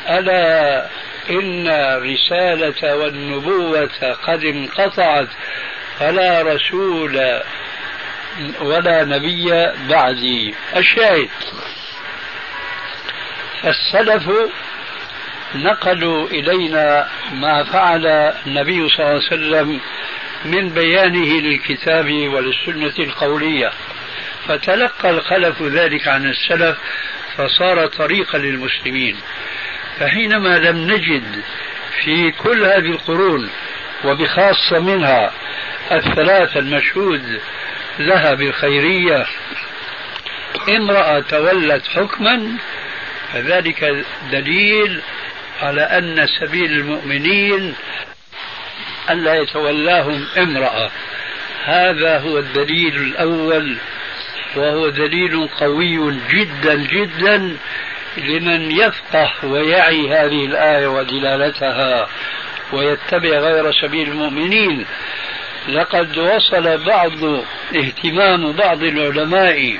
ألا 0.09 0.85
إن 1.29 1.67
الرسالة 1.67 2.95
والنبوة 2.95 4.13
قد 4.23 4.43
انقطعت 4.43 5.27
فلا 5.99 6.41
رسول 6.41 7.41
ولا 8.61 9.05
نبي 9.05 9.71
بعدي. 9.89 10.55
الشاهد 10.75 11.29
فالسلف 13.61 14.31
نقلوا 15.55 16.27
إلينا 16.27 17.07
ما 17.33 17.63
فعل 17.63 18.05
النبي 18.45 18.89
صلى 18.89 19.05
الله 19.05 19.07
عليه 19.07 19.17
وسلم 19.17 19.81
من 20.45 20.69
بيانه 20.69 21.41
للكتاب 21.41 22.05
وللسنة 22.05 22.93
القولية. 22.99 23.71
فتلقى 24.47 25.09
الخلف 25.09 25.61
ذلك 25.61 26.07
عن 26.07 26.25
السلف 26.25 26.77
فصار 27.37 27.87
طريقا 27.87 28.37
للمسلمين. 28.37 29.17
فحينما 29.99 30.57
لم 30.57 30.77
نجد 30.91 31.43
في 32.03 32.31
كل 32.31 32.63
هذه 32.65 32.91
القرون 32.91 33.49
وبخاصة 34.05 34.79
منها 34.79 35.31
الثلاثة 35.91 36.59
المشهود 36.59 37.41
لها 37.99 38.33
بالخيرية 38.33 39.25
امرأة 40.69 41.19
تولت 41.19 41.87
حكما 41.87 42.57
فذلك 43.33 44.05
دليل 44.31 45.01
على 45.61 45.81
أن 45.81 46.27
سبيل 46.39 46.71
المؤمنين 46.71 47.75
ألا 49.09 49.35
يتولاهم 49.35 50.25
امرأة. 50.37 50.91
هذا 51.65 52.19
هو 52.19 52.37
الدليل 52.37 52.95
الأول 52.95 53.77
وهو 54.55 54.89
دليل 54.89 55.47
قوي 55.47 56.19
جدا 56.29 56.75
جدا 56.75 57.57
لمن 58.17 58.71
يفقه 58.71 59.31
ويعي 59.43 60.09
هذه 60.09 60.45
الآية 60.45 60.87
ودلالتها 60.87 62.07
ويتبع 62.73 63.29
غير 63.29 63.71
سبيل 63.71 64.07
المؤمنين 64.07 64.85
لقد 65.67 66.17
وصل 66.17 66.85
بعض 66.85 67.23
اهتمام 67.75 68.51
بعض 68.51 68.83
العلماء 68.83 69.79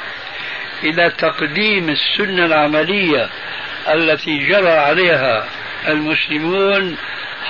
إلى 0.84 1.10
تقديم 1.10 1.90
السنة 1.90 2.46
العملية 2.46 3.30
التي 3.90 4.38
جرى 4.38 4.72
عليها 4.72 5.46
المسلمون 5.88 6.98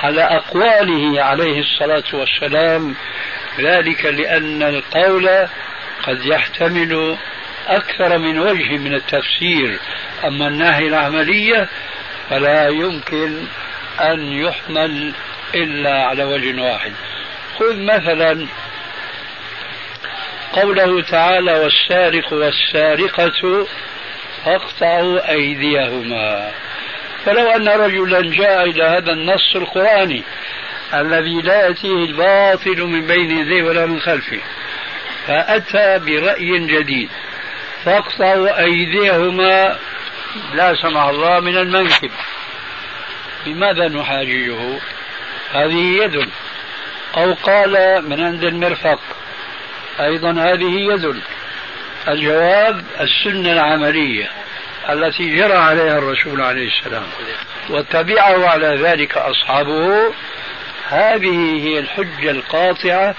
على 0.04 0.22
أقواله 0.22 1.24
عليه 1.24 1.60
الصلاة 1.60 2.04
والسلام 2.14 2.96
ذلك 3.60 4.06
لأن 4.06 4.64
القول 4.64 5.30
قد 6.04 6.26
يحتمل 6.26 7.18
أكثر 7.68 8.18
من 8.18 8.40
وجه 8.40 8.78
من 8.78 8.94
التفسير. 8.94 9.80
أما 10.26 10.48
الناحية 10.48 10.88
العملية 10.88 11.70
فلا 12.30 12.68
يمكن 12.68 13.44
أن 14.00 14.32
يحمل 14.32 15.14
إلا 15.56 16.04
على 16.04 16.24
وجه 16.24 16.62
واحد. 16.62 16.94
خذ 17.60 17.80
مثلا 17.80 18.48
قوله 20.54 21.02
تعالى 21.02 21.54
والسارق 21.54 22.34
والسارقة 22.34 23.68
فاقطعوا 24.46 25.32
أيديهما. 25.32 26.52
فلو 27.26 27.52
أن 27.52 27.68
رجلا 27.68 28.22
جاء 28.22 28.70
إلى 28.70 28.84
هذا 28.84 29.12
النص 29.12 29.56
القرآني 29.56 30.24
الذي 30.94 31.42
لا 31.42 31.68
يأتيه 31.68 32.06
الباطل 32.06 32.82
من 32.82 33.08
بين 33.08 33.32
يديه 33.32 33.64
ولا 33.64 33.86
من 33.86 34.00
خلفه 34.00 34.40
فأتى 35.28 36.00
برأي 36.00 36.60
جديد. 36.60 37.10
فاقطعوا 37.88 38.60
أيديهما. 38.60 39.78
لا 40.54 40.76
سمح 40.76 41.06
الله 41.06 41.40
من 41.40 41.58
المنكب. 41.58 42.12
بماذا 43.46 43.88
نحاججه 43.88 44.80
هذه 45.54 46.04
يد. 46.04 46.30
أو 47.18 47.34
قال 47.34 48.04
من 48.10 48.24
عند 48.24 48.44
المرفق 48.44 49.00
أيضا 50.00 50.32
هذه 50.32 50.94
يد. 50.94 51.22
الجواب 52.08 52.84
السنة 53.00 53.52
العملية 53.52 54.32
التي 54.90 55.36
جرى 55.36 55.58
عليها 55.58 55.98
الرسول 55.98 56.42
عليه 56.42 56.68
السلام 56.68 57.08
واتبعه 57.70 58.50
على 58.50 58.68
ذلك 58.68 59.18
أصحابه. 59.18 60.14
هذه 60.90 61.64
هي 61.64 61.80
الحجة 61.80 62.32
القاطعة 62.32 63.16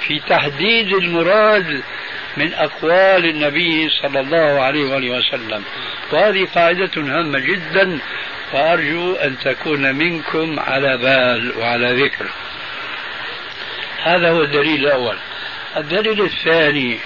في 0.00 0.20
تحديد 0.28 0.92
المراد 0.92 1.82
من 2.36 2.54
أقوال 2.54 3.24
النبي 3.24 3.88
صلى 3.88 4.20
الله 4.20 4.60
عليه 4.60 4.84
وآله 4.84 5.10
وسلم. 5.10 5.64
وهذه 6.12 6.48
قاعدة 6.54 6.90
هامة 6.96 7.38
جدا 7.38 7.98
وأرجو 8.52 9.14
أن 9.14 9.38
تكون 9.38 9.94
منكم 9.94 10.60
على 10.60 10.96
بال 10.96 11.58
وعلى 11.58 12.04
ذكر. 12.04 12.26
هذا 14.02 14.30
هو 14.30 14.42
الدليل 14.42 14.86
الأول. 14.86 15.16
الدليل 15.76 16.24
الثاني 16.24 16.98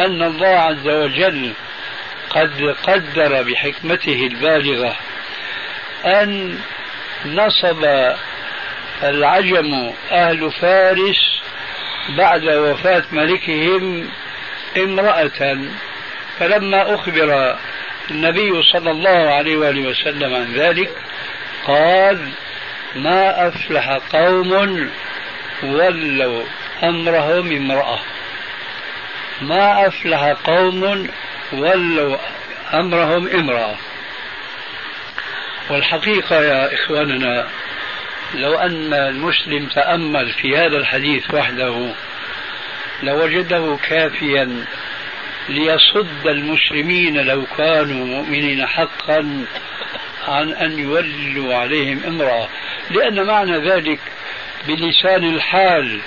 أن 0.00 0.22
الله 0.22 0.46
عز 0.46 0.88
وجل 0.88 1.52
قد 2.30 2.76
قدر 2.82 3.42
بحكمته 3.42 4.26
البالغة 4.26 4.96
أن 6.04 6.58
نصب 7.26 7.84
العجم 9.02 9.92
أهل 10.10 10.50
فارس 10.50 11.40
بعد 12.08 12.44
وفاة 12.44 13.04
ملكهم 13.12 14.08
امرأة 14.76 15.58
فلما 16.38 16.94
أخبر 16.94 17.56
النبي 18.10 18.62
صلى 18.62 18.90
الله 18.90 19.34
عليه 19.34 19.56
وآله 19.56 19.88
وسلم 19.88 20.34
عن 20.34 20.52
ذلك 20.54 20.90
قال 21.66 22.28
ما 22.96 23.48
أفلح 23.48 23.90
قوم 24.12 24.90
ولوا 25.62 26.44
أمرهم 26.82 27.56
امرأة. 27.56 27.98
ما 29.40 29.86
أفلح 29.86 30.36
قوم 30.44 31.08
ولوا 31.52 32.16
أمرهم 32.74 33.28
امرأة. 33.28 33.76
والحقيقة 35.70 36.42
يا 36.42 36.74
إخواننا 36.74 37.46
لو 38.34 38.54
أن 38.54 38.94
المسلم 38.94 39.66
تأمل 39.66 40.30
في 40.32 40.56
هذا 40.56 40.76
الحديث 40.76 41.34
وحده 41.34 41.92
لوجده 43.04 43.78
كافيا 43.88 44.64
ليصد 45.48 46.26
المسلمين 46.26 47.16
لو 47.26 47.44
كانوا 47.58 48.06
مؤمنين 48.06 48.66
حقا 48.66 49.44
عن 50.28 50.52
أن 50.52 50.78
يولوا 50.78 51.54
عليهم 51.54 52.00
امرأة 52.06 52.48
لأن 52.90 53.26
معنى 53.26 53.58
ذلك 53.70 54.00
بلسان 54.68 55.24
الحال 55.24 56.00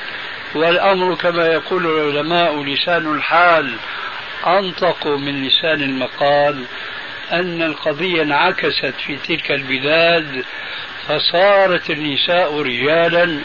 والأمر 0.55 1.15
كما 1.15 1.45
يقول 1.45 1.85
العلماء 1.85 2.63
لسان 2.63 3.15
الحال 3.15 3.75
أنطق 4.47 5.07
من 5.07 5.47
لسان 5.47 5.81
المقال 5.81 6.63
أن 7.31 7.61
القضية 7.61 8.21
انعكست 8.21 8.93
في 9.05 9.17
تلك 9.27 9.51
البلاد 9.51 10.45
فصارت 11.07 11.89
النساء 11.89 12.61
رجالا 12.61 13.39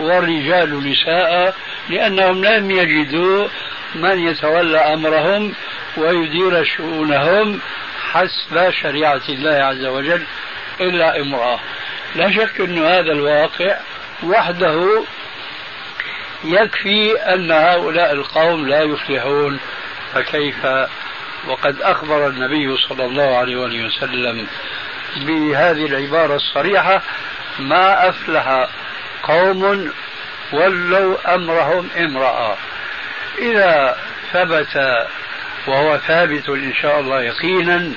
والرجال 0.00 0.90
نساء 0.90 1.56
لأنهم 1.88 2.44
لم 2.44 2.70
يجدوا 2.70 3.48
من 3.94 4.28
يتولى 4.28 4.78
أمرهم 4.78 5.54
ويدير 5.96 6.64
شؤونهم 6.64 7.60
حسب 8.12 8.70
شريعة 8.70 9.22
الله 9.28 9.50
عز 9.50 9.84
وجل 9.84 10.22
إلا 10.80 11.20
امرأة. 11.20 11.60
لا 12.16 12.30
شك 12.30 12.60
أن 12.60 12.78
هذا 12.78 13.12
الواقع 13.12 13.76
وحده 14.24 15.04
يكفي 16.44 17.12
أن 17.12 17.50
هؤلاء 17.50 18.12
القوم 18.12 18.68
لا 18.68 18.82
يفلحون. 18.82 19.60
فكيف؟ 20.14 20.66
وقد 21.48 21.82
أخبر 21.82 22.28
النبي 22.28 22.76
صلى 22.76 23.04
الله 23.04 23.36
عليه 23.36 23.56
وسلم 23.56 24.46
بهذه 25.16 25.86
العبارة 25.86 26.36
الصريحة 26.36 27.02
ما 27.58 28.08
أفلح 28.08 28.68
قوم 29.22 29.92
ولوا 30.52 31.34
أمرهم 31.34 31.88
امرأة. 31.96 32.56
إذا 33.38 33.96
ثبت 34.32 35.06
وهو 35.66 35.98
ثابت 35.98 36.48
إن 36.48 36.74
شاء 36.82 37.00
الله 37.00 37.22
يقينا 37.22 37.92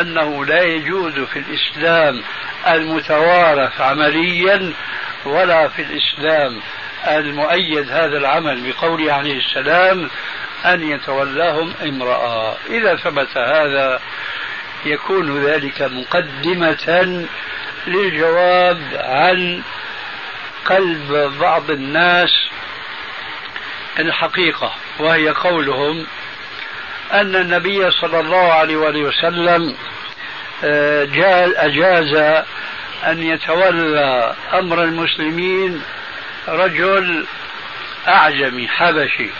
أنه 0.00 0.44
لا 0.44 0.62
يجوز 0.62 1.20
في 1.20 1.38
الإسلام 1.38 2.22
المتوارث 2.68 3.80
عمليا 3.80 4.72
ولا 5.24 5.68
في 5.68 5.82
الإسلام 5.82 6.60
المؤيد 7.08 7.90
هذا 7.90 8.16
العمل 8.18 8.72
بقوله 8.72 9.12
عليه 9.12 9.38
السلام 9.38 10.10
أن 10.66 10.90
يتولاهم 10.90 11.74
امرأة. 11.82 12.56
إذا 12.70 12.96
ثبت 12.96 13.36
هذا 13.36 14.00
يكون 14.84 15.44
ذلك 15.44 15.82
مقدمة 15.82 17.26
للجواب 17.86 18.78
عن 18.94 19.62
قلب 20.66 21.32
بعض 21.40 21.70
الناس 21.70 22.30
الحقيقة 23.98 24.72
وهي 24.98 25.28
قولهم 25.28 26.06
أن 27.12 27.36
النبي 27.36 27.90
صلى 27.90 28.20
الله 28.20 28.52
عليه 28.52 28.76
وسلم 28.76 29.76
آه، 30.64 31.04
أجاز 31.56 32.14
أن 33.06 33.22
يتولى 33.22 34.34
أمر 34.52 34.84
المسلمين 34.84 35.82
رجل 36.48 37.26
أعجمي 38.08 38.68
حبشي. 38.68 39.30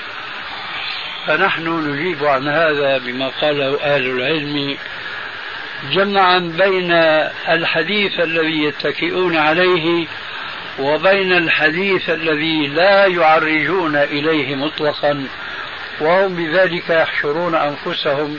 فنحن 1.26 1.68
نجيب 1.68 2.24
عن 2.24 2.48
هذا 2.48 2.98
بما 2.98 3.28
قاله 3.28 3.80
أهل 3.82 4.06
العلم 4.06 4.76
جمعا 5.92 6.38
بين 6.38 6.92
الحديث 7.48 8.20
الذي 8.20 8.64
يتكئون 8.64 9.36
عليه 9.36 10.06
وبين 10.78 11.32
الحديث 11.32 12.10
الذي 12.10 12.66
لا 12.66 13.06
يعرجون 13.06 13.96
إليه 13.96 14.54
مطلقا 14.54 15.26
وهم 16.00 16.36
بذلك 16.36 16.90
يحشرون 16.90 17.54
أنفسهم 17.54 18.38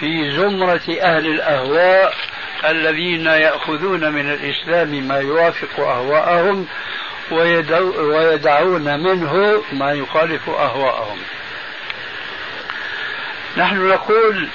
في 0.00 0.30
زمرة 0.36 1.00
أهل 1.00 1.26
الأهواء 1.26 2.14
الذين 2.64 3.26
يأخذون 3.26 4.12
من 4.12 4.30
الإسلام 4.30 4.88
ما 4.88 5.18
يوافق 5.18 5.80
أهواءهم 5.80 6.66
ويدعون 7.98 9.00
منه 9.00 9.62
ما 9.72 9.92
يخالف 9.92 10.48
أهواءهم. 10.48 11.18
نحن 13.56 13.88
نقول 13.88 14.48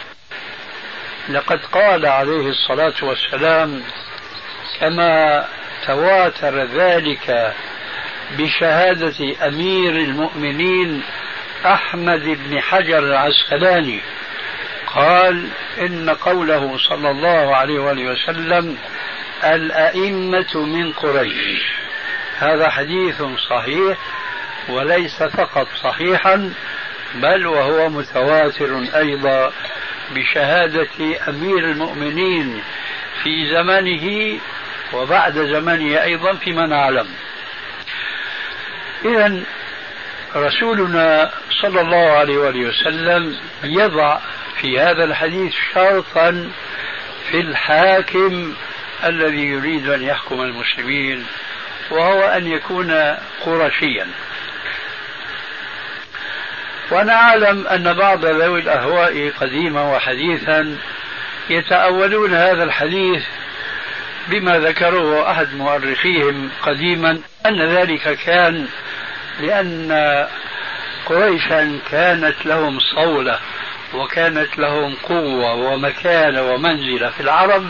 لقد 1.29 1.59
قال 1.71 2.05
عليه 2.05 2.49
الصلاة 2.49 2.93
والسلام 3.01 3.83
كما 4.79 5.45
تواتر 5.85 6.63
ذلك 6.65 7.53
بشهادة 8.37 9.47
أمير 9.47 9.95
المؤمنين 9.95 11.01
أحمد 11.65 12.23
بن 12.23 12.61
حجر 12.61 12.99
العسقلاني. 12.99 13.99
قال 14.87 15.47
إن 15.79 16.09
قوله 16.09 16.77
صلى 16.77 17.11
الله 17.11 17.55
عليه 17.55 17.79
وآله 17.79 18.11
وسلم 18.11 18.77
الأئمة 19.43 20.55
من 20.55 20.91
قريش. 20.93 21.61
هذا 22.39 22.69
حديث 22.69 23.21
صحيح 23.49 23.97
وليس 24.69 25.23
فقط 25.23 25.67
صحيحا 25.83 26.53
بل 27.15 27.47
وهو 27.47 27.89
متواتر 27.89 28.83
أيضا 28.95 29.51
بشهادة 30.15 31.29
أمير 31.29 31.57
المؤمنين 31.57 32.61
في 33.23 33.49
زمنه 33.53 34.39
وبعد 34.93 35.33
زمنه 35.33 36.03
أيضا 36.03 36.33
فيما 36.33 36.65
نعلم. 36.65 37.07
إذا 39.05 39.43
رسولنا 40.35 41.31
صلى 41.61 41.81
الله 41.81 42.11
عليه 42.11 42.37
وآله 42.37 42.69
وسلم 42.69 43.37
يضع 43.63 44.19
في 44.61 44.79
هذا 44.79 45.03
الحديث 45.03 45.53
شرطا 45.73 46.49
في 47.31 47.39
الحاكم 47.39 48.53
الذي 49.03 49.45
يريد 49.45 49.89
أن 49.89 50.03
يحكم 50.03 50.41
المسلمين 50.41 51.25
وهو 51.91 52.21
أن 52.21 52.47
يكون 52.47 53.15
قرشيا. 53.45 54.07
وأنا 56.91 57.13
أعلم 57.13 57.67
أن 57.67 57.93
بعض 57.93 58.25
ذوي 58.25 58.59
الأهواء 58.59 59.31
قديما 59.41 59.81
وحديثا 59.81 60.77
يتأولون 61.49 62.33
هذا 62.33 62.63
الحديث 62.63 63.23
بما 64.27 64.59
ذكره 64.59 65.31
أحد 65.31 65.53
مؤرخيهم 65.53 66.49
قديما 66.61 67.19
أن 67.45 67.61
ذلك 67.61 68.17
كان 68.25 68.67
لأن 69.39 69.91
قريشا 71.05 71.79
كانت 71.91 72.45
لهم 72.45 72.79
صولة 72.79 73.39
وكانت 73.93 74.57
لهم 74.57 74.95
قوة 74.95 75.53
ومكانة 75.53 76.41
ومنزلة 76.41 77.09
في 77.09 77.19
العرب 77.19 77.65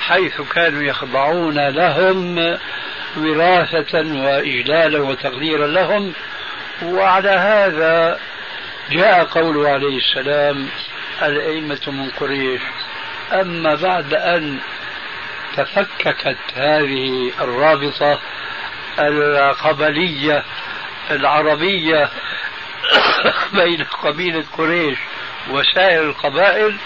حيث 0.00 0.40
كانوا 0.40 0.82
يخضعون 0.82 1.68
لهم 1.68 2.38
وراثة 3.16 3.98
وإجلالا 3.98 5.00
وتقديرا 5.00 5.66
لهم. 5.66 6.12
وعلى 6.82 7.30
هذا 7.30 8.18
جاء 8.90 9.24
قوله 9.24 9.68
عليه 9.68 9.98
السلام 9.98 10.68
الأئمة 11.22 11.80
من 11.86 12.10
قريش 12.20 12.60
أما 13.32 13.74
بعد 13.74 14.14
أن 14.14 14.58
تفككت 15.56 16.38
هذه 16.54 17.32
الرابطة 17.40 18.18
القبلية 18.98 20.44
العربية 21.10 22.08
بين 23.58 23.84
قبيلة 23.84 24.44
قريش 24.58 24.98
وسائر 25.50 26.02
القبائل 26.02 26.76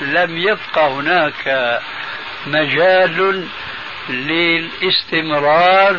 لم 0.00 0.38
يبقى 0.38 0.90
هناك 0.90 1.80
مجال 2.46 3.48
للاستمرار 4.08 5.96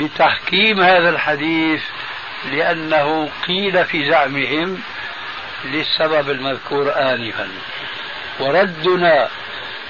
بتحكيم 0.00 0.80
هذا 0.80 1.08
الحديث 1.08 1.82
لأنه 2.52 3.30
قيل 3.48 3.84
في 3.84 4.10
زعمهم 4.10 4.82
للسبب 5.64 6.30
المذكور 6.30 6.92
آنفا. 6.96 7.48
وردنا 8.40 9.28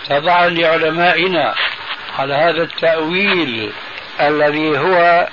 تبعا 0.08 0.48
لعلمائنا 0.48 1.54
على 2.18 2.34
هذا 2.34 2.62
التأويل 2.62 3.72
الذي 4.20 4.78
هو 4.78 5.28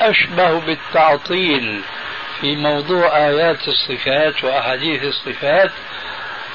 أشبه 0.00 0.60
بالتعطيل 0.60 1.80
في 2.40 2.56
موضوع 2.56 3.16
آيات 3.16 3.68
الصفات 3.68 4.44
وأحاديث 4.44 5.04
الصفات 5.04 5.70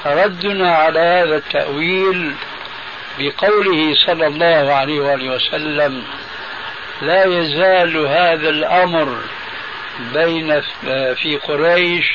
ردنا 0.06 0.74
على 0.74 1.00
هذا 1.00 1.36
التأويل 1.36 2.34
بقوله 3.18 3.94
صلى 4.06 4.26
الله 4.26 4.74
عليه 4.74 5.00
وآله 5.00 5.34
وسلم 5.34 6.02
لا 7.02 7.24
يزال 7.24 7.96
هذا 8.06 8.48
الأمر 8.48 9.18
بين 10.14 10.60
في 11.14 11.36
قريش 11.36 12.12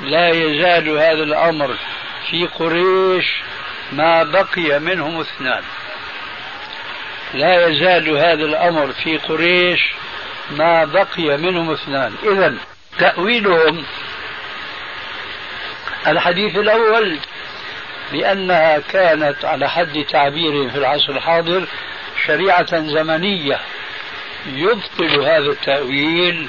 لا 0.00 0.28
يزال 0.28 0.88
هذا 0.88 1.22
الأمر 1.22 1.76
في 2.30 2.46
قريش 2.46 3.26
ما 3.92 4.22
بقي 4.22 4.78
منهم 4.78 5.20
اثنان. 5.20 5.62
لا 7.34 7.66
يزال 7.66 8.08
هذا 8.08 8.44
الأمر 8.44 8.92
في 8.92 9.18
قريش 9.18 9.80
ما 10.50 10.84
بقي 10.84 11.36
منهم 11.36 11.70
اثنان. 11.70 12.14
إذا 12.22 12.54
تأويلهم 12.98 13.84
الحديث 16.06 16.56
الأول 16.56 17.18
لأنها 18.12 18.78
كانت 18.78 19.44
على 19.44 19.70
حد 19.70 20.04
تعبيرهم 20.10 20.70
في 20.70 20.78
العصر 20.78 21.12
الحاضر 21.12 21.66
شريعة 22.26 22.76
زمنية 22.76 23.60
يبطل 24.46 25.20
هذا 25.20 25.50
التأويل 25.50 26.46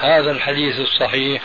هذا 0.00 0.30
الحديث 0.30 0.80
الصحيح. 0.80 1.42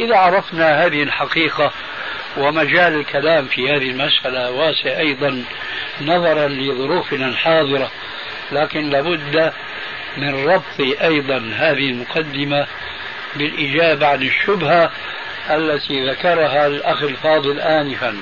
إذا 0.00 0.16
عرفنا 0.16 0.86
هذه 0.86 1.02
الحقيقة 1.02 1.72
ومجال 2.36 2.94
الكلام 2.94 3.46
في 3.46 3.70
هذه 3.70 3.90
المسألة 3.90 4.50
واسع 4.50 4.98
أيضا 4.98 5.44
نظرا 6.00 6.48
لظروفنا 6.48 7.26
الحاضرة 7.26 7.90
لكن 8.52 8.90
لابد 8.90 9.52
من 10.16 10.44
ربط 10.44 10.80
أيضا 11.02 11.52
هذه 11.56 11.90
المقدمة 11.90 12.66
بالإجابة 13.36 14.06
عن 14.06 14.22
الشبهة 14.22 14.90
التي 15.50 16.08
ذكرها 16.10 16.66
الأخ 16.66 17.02
الفاضل 17.02 17.60
آنفا. 17.60 18.16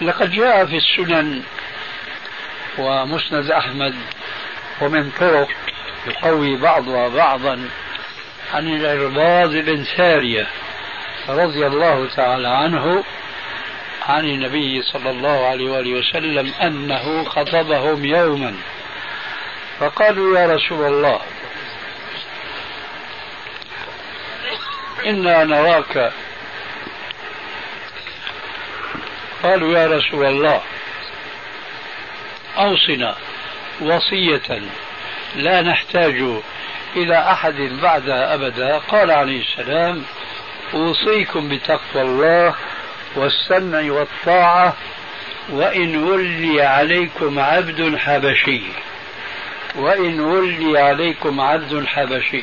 لقد 0.00 0.30
جاء 0.30 0.66
في 0.66 0.76
السنن 0.76 1.42
ومسند 2.78 3.50
أحمد 3.50 3.94
ومن 4.80 5.10
طرق 5.10 5.48
يقوي 6.06 6.56
بعضها 6.56 7.08
بعضا 7.08 7.68
عن 8.54 8.68
العرباض 8.68 9.50
بن 9.50 9.84
سارية 9.84 10.46
رضي 11.28 11.66
الله 11.66 12.08
تعالى 12.16 12.48
عنه 12.48 13.04
عن 14.08 14.24
النبي 14.24 14.82
صلى 14.82 15.10
الله 15.10 15.46
عليه 15.46 15.70
وآله 15.70 15.98
وسلم 15.98 16.54
أنه 16.62 17.24
خطبهم 17.24 18.04
يوما. 18.04 18.54
فقالوا 19.80 20.38
يا 20.38 20.54
رسول 20.54 20.86
الله 20.86 21.20
إنا 25.06 25.44
نراك. 25.44 26.12
قالوا 29.42 29.78
يا 29.78 29.86
رسول 29.86 30.26
الله 30.26 30.62
أوصنا 32.58 33.16
وصية 33.80 34.62
لا 35.36 35.62
نحتاج 35.62 36.22
إلى 36.96 37.18
أحد 37.32 37.54
بعدها 37.54 38.34
أبدا. 38.34 38.78
قال 38.78 39.10
عليه 39.10 39.40
السلام 39.40 40.04
أوصيكم 40.74 41.48
بتقوى 41.48 42.02
الله 42.02 42.54
والسمع 43.16 43.92
والطاعة 43.92 44.76
وإن 45.50 45.96
ولي 45.96 46.62
عليكم 46.62 47.38
عبد 47.38 47.96
حبشي. 47.96 48.62
وإن 49.76 50.20
ولي 50.20 50.78
عليكم 50.78 51.40
عبد 51.40 51.86
حبشي. 51.86 52.42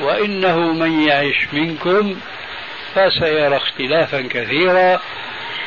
وإنه 0.00 0.72
من 0.72 1.00
يعش 1.00 1.46
منكم 1.52 2.16
فسيرى 2.94 3.56
اختلافا 3.56 4.28
كثيرا. 4.30 5.00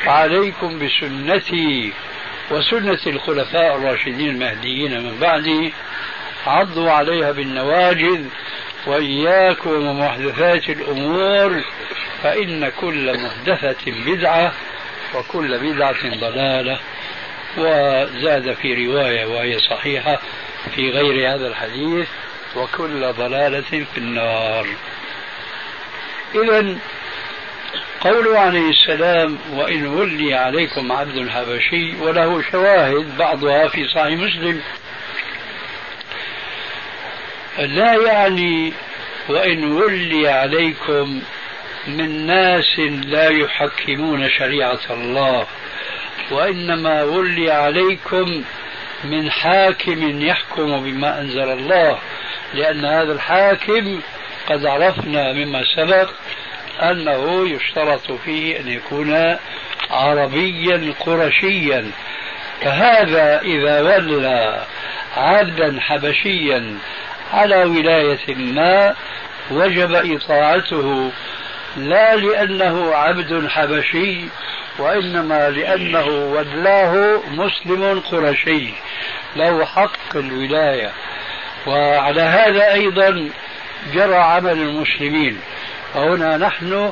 عليكم 0.06 0.80
بسنتي 0.80 1.94
وسنة 2.52 3.00
الخلفاء 3.08 3.76
الراشدين 3.76 4.30
المهديين 4.30 5.04
من 5.04 5.18
بعدي. 5.22 5.74
عضوا 6.48 6.92
عليها 6.92 7.32
بالنواجذ 7.32 8.26
وإياكم 8.88 9.88
ومحدثات 9.88 10.70
الأمور 10.70 11.62
فإن 12.24 12.70
كل 12.70 13.18
محدثة 13.24 13.92
بدعة 14.06 14.54
وكل 15.16 15.60
بدعة 15.60 16.20
ضلالة. 16.20 16.80
وزاد 17.58 18.54
في 18.54 18.86
رواية 18.86 19.26
وهي 19.26 19.60
صحيحة 19.60 20.20
في 20.76 20.92
غير 20.92 21.34
هذا 21.34 21.48
الحديث 21.48 22.08
وكل 22.56 23.14
ضلالة 23.14 23.86
في 23.94 23.98
النار. 23.98 24.68
إذا 26.36 26.78
قوله 28.02 28.40
عليه 28.40 28.70
السلام 28.70 29.38
وإن 29.54 29.88
ولي 29.88 30.34
عليكم 30.34 30.92
عبد 30.92 31.30
حبشي 31.30 31.96
وله 31.96 32.42
شواهد 32.52 33.18
بعضها 33.18 33.68
في 33.68 33.88
صحيح 33.88 34.20
مسلم. 34.20 34.62
لا 37.58 37.94
يعني 37.94 38.74
وإن 39.30 39.72
ولي 39.72 40.30
عليكم 40.30 41.22
من 41.88 42.26
ناس 42.28 42.80
لا 43.06 43.30
يحكمون 43.30 44.30
شريعة 44.30 44.80
الله 44.90 45.48
وإنما 46.32 47.04
ولي 47.04 47.52
عليكم 47.52 48.44
من 49.04 49.32
حاكم 49.32 50.22
يحكم 50.22 50.84
بما 50.84 51.22
أنزل 51.22 51.52
الله 51.52 52.00
لأن 52.54 52.86
هذا 52.86 53.14
الحاكم 53.14 54.02
قد 54.50 54.66
عرفنا 54.66 55.34
مما 55.34 55.64
سبق 55.76 56.10
أنه 56.82 57.50
يشترط 57.50 58.12
فيه 58.12 58.60
أن 58.60 58.68
يكون 58.68 59.38
عربيا 59.90 60.94
قرشيا. 61.00 61.92
فهذا 62.62 63.42
إذا 63.42 63.82
ولى 63.82 64.66
عبدا 65.18 65.80
حبشيا 65.80 66.78
على 67.34 67.64
ولاية 67.64 68.36
ما 68.36 68.96
وجب 69.52 69.92
إطاعته 69.92 71.12
لا 71.78 72.16
لأنه 72.16 72.96
عبد 72.96 73.48
حبشي 73.48 74.26
وإنما 74.80 75.50
لأنه 75.50 76.06
ولاه 76.06 77.22
مسلم 77.32 78.00
قرشي. 78.00 78.70
له 79.36 79.66
حق 79.66 80.16
الولاية. 80.16 80.92
وعلى 81.68 82.22
هذا 82.22 82.74
أيضا 82.74 83.30
جرى 83.94 84.16
عمل 84.16 84.52
المسلمين. 84.52 85.40
وهنا 85.96 86.38
نحن 86.38 86.92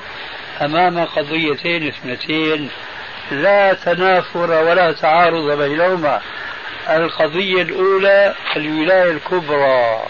أمام 0.62 1.06
قضيتين 1.06 1.88
اثنتين. 1.88 2.70
لا 3.32 3.74
تنافر 3.74 4.52
ولا 4.52 4.92
تعارض 4.92 5.58
بينهما. 5.58 6.22
القضية 6.90 7.62
الأولى 7.62 8.34
الولاية 8.56 9.12
الكبرى. 9.12 10.02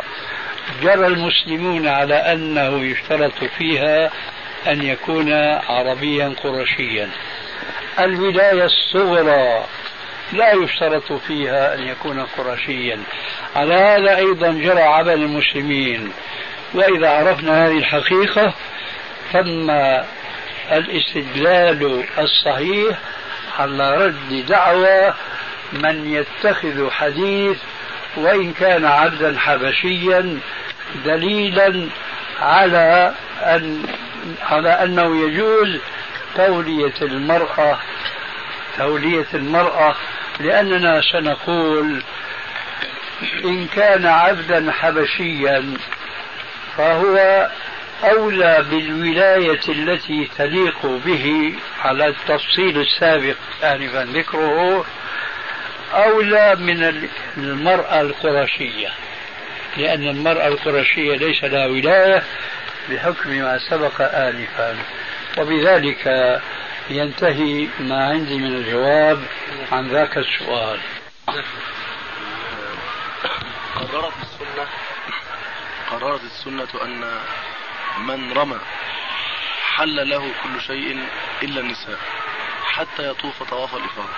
جرى 0.81 1.07
المسلمون 1.07 1.87
على 1.87 2.15
أنه 2.15 2.83
يشترط 2.83 3.43
فيها 3.57 4.11
أن 4.67 4.81
يكون 4.81 5.33
عربيا 5.69 6.33
قرشيا 6.43 7.09
الولاية 7.99 8.65
الصغرى 8.65 9.65
لا 10.33 10.53
يشترط 10.53 11.13
فيها 11.13 11.75
أن 11.75 11.87
يكون 11.87 12.25
قرشيا 12.37 12.99
على 13.55 13.73
هذا 13.73 14.17
أيضا 14.17 14.51
جرى 14.51 14.81
عمل 14.81 15.13
المسلمين. 15.13 16.11
وإذا 16.73 17.09
عرفنا 17.09 17.65
هذه 17.67 17.77
الحقيقة 17.77 18.53
تم 19.33 19.69
الاستدلال 20.71 22.03
الصحيح 22.17 22.97
على 23.59 24.05
رد 24.05 24.45
دعوى 24.47 25.13
من 25.73 26.13
يتخذ 26.13 26.89
حديث 26.91 27.57
وإن 28.17 28.53
كان 28.53 28.85
عبدا 28.85 29.39
حبشيا 29.39 30.39
دليلا 31.05 31.89
على 32.41 33.13
أن 33.41 33.83
على 34.41 34.69
أنه 34.69 35.25
يجوز 35.27 35.77
تولية 36.35 36.93
المرأة 37.01 37.79
تولية 38.77 39.27
المرأة 39.33 39.95
لأننا 40.39 41.01
سنقول 41.11 42.03
إن 43.45 43.67
كان 43.67 44.05
عبدا 44.05 44.71
حبشيا 44.71 45.73
فهو 46.77 47.49
أولى 48.03 48.65
بالولاية 48.69 49.61
التي 49.69 50.29
تليق 50.37 50.85
به 51.05 51.53
على 51.83 52.07
التفصيل 52.07 52.81
السابق. 52.81 53.35
آنفا 53.63 54.03
ذكره. 54.03 54.85
أولى 55.95 56.55
من 56.55 57.09
المرأة 57.37 58.01
القرشية 58.01 58.89
لأن 59.77 60.07
المرأة 60.07 60.47
القرشية 60.47 61.15
ليس 61.15 61.43
لها 61.43 61.65
ولاية 61.65 62.23
بحكم 62.89 63.29
ما 63.29 63.59
سبق 63.69 64.01
آنفا. 64.01 64.77
وبذلك 65.37 66.41
ينتهي 66.89 67.67
ما 67.79 68.07
عندي 68.09 68.37
من 68.37 68.55
الجواب 68.55 69.23
عن 69.71 69.87
ذاك 69.87 70.17
السؤال. 70.17 70.79
قررت 73.75 74.13
السنة 74.21 74.67
قررت 75.91 76.21
السنة 76.23 76.83
أن 76.83 77.19
من 78.07 78.33
رمى 78.33 78.59
حل 79.75 80.09
له 80.09 80.31
كل 80.43 80.61
شيء 80.61 80.99
إلا 81.43 81.61
النساء 81.61 81.99
حتى 82.63 83.09
يطوف 83.09 83.43
طواف 83.43 83.75
الإفاضة. 83.75 84.09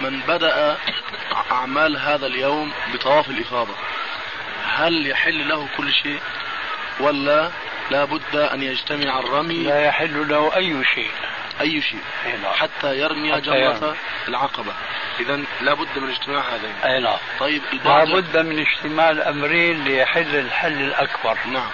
من 0.00 0.20
بدأ 0.20 0.76
أعمال 1.52 1.96
هذا 1.96 2.26
اليوم 2.26 2.72
بطواف 2.94 3.30
الإفاضة. 3.30 3.74
هل 4.64 5.06
يحل 5.06 5.48
له 5.48 5.68
كل 5.76 5.92
شيء 5.92 6.20
ولا 7.00 7.50
لا 7.90 8.04
بد 8.04 8.36
أن 8.36 8.62
يجتمع 8.62 9.18
الرمي؟ 9.18 9.64
لا 9.64 9.84
يحل 9.84 10.28
له 10.28 10.56
أي 10.56 10.84
شيء. 10.94 11.10
أي 11.60 11.82
شيء. 11.82 12.00
نعم. 12.42 12.52
حتى 12.52 12.98
يرمي 12.98 13.32
حتى 13.32 13.40
جمرة 13.40 13.56
يرمي. 13.56 13.96
العقبة. 14.28 14.72
إذا 15.20 15.40
لا 15.60 15.74
بد 15.74 15.98
من 15.98 16.10
اجتماع 16.10 16.42
هذين. 16.54 16.74
أي 16.84 17.00
نعم. 17.00 17.16
طيب 17.40 17.62
البعض 17.72 18.08
لابد 18.08 18.36
من 18.36 18.58
اجتماع 18.58 19.10
الأمرين 19.10 19.84
ليحل 19.84 20.36
الحل 20.36 20.80
الأكبر. 20.80 21.38
نعم. 21.46 21.70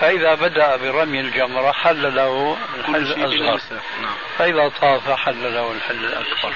فإذا 0.00 0.34
بدأ 0.34 0.76
برمي 0.76 1.20
الجمرة 1.20 1.72
حل 1.72 2.14
له 2.14 2.56
الحل 2.78 3.24
الأصغر. 3.24 3.80
نعم. 4.02 4.14
فإذا 4.38 4.68
طاف 4.80 5.10
حل 5.10 5.54
له 5.54 5.72
الحل 5.72 6.04
الأكبر. 6.04 6.54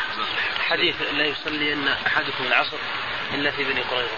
حديث 0.73 0.95
لا 1.03 1.25
يصلين 1.25 1.89
أحدكم 1.89 2.45
العصر 2.47 2.77
إلا 3.35 3.51
في 3.51 3.65
بني 3.65 3.81
قريظة. 3.81 4.17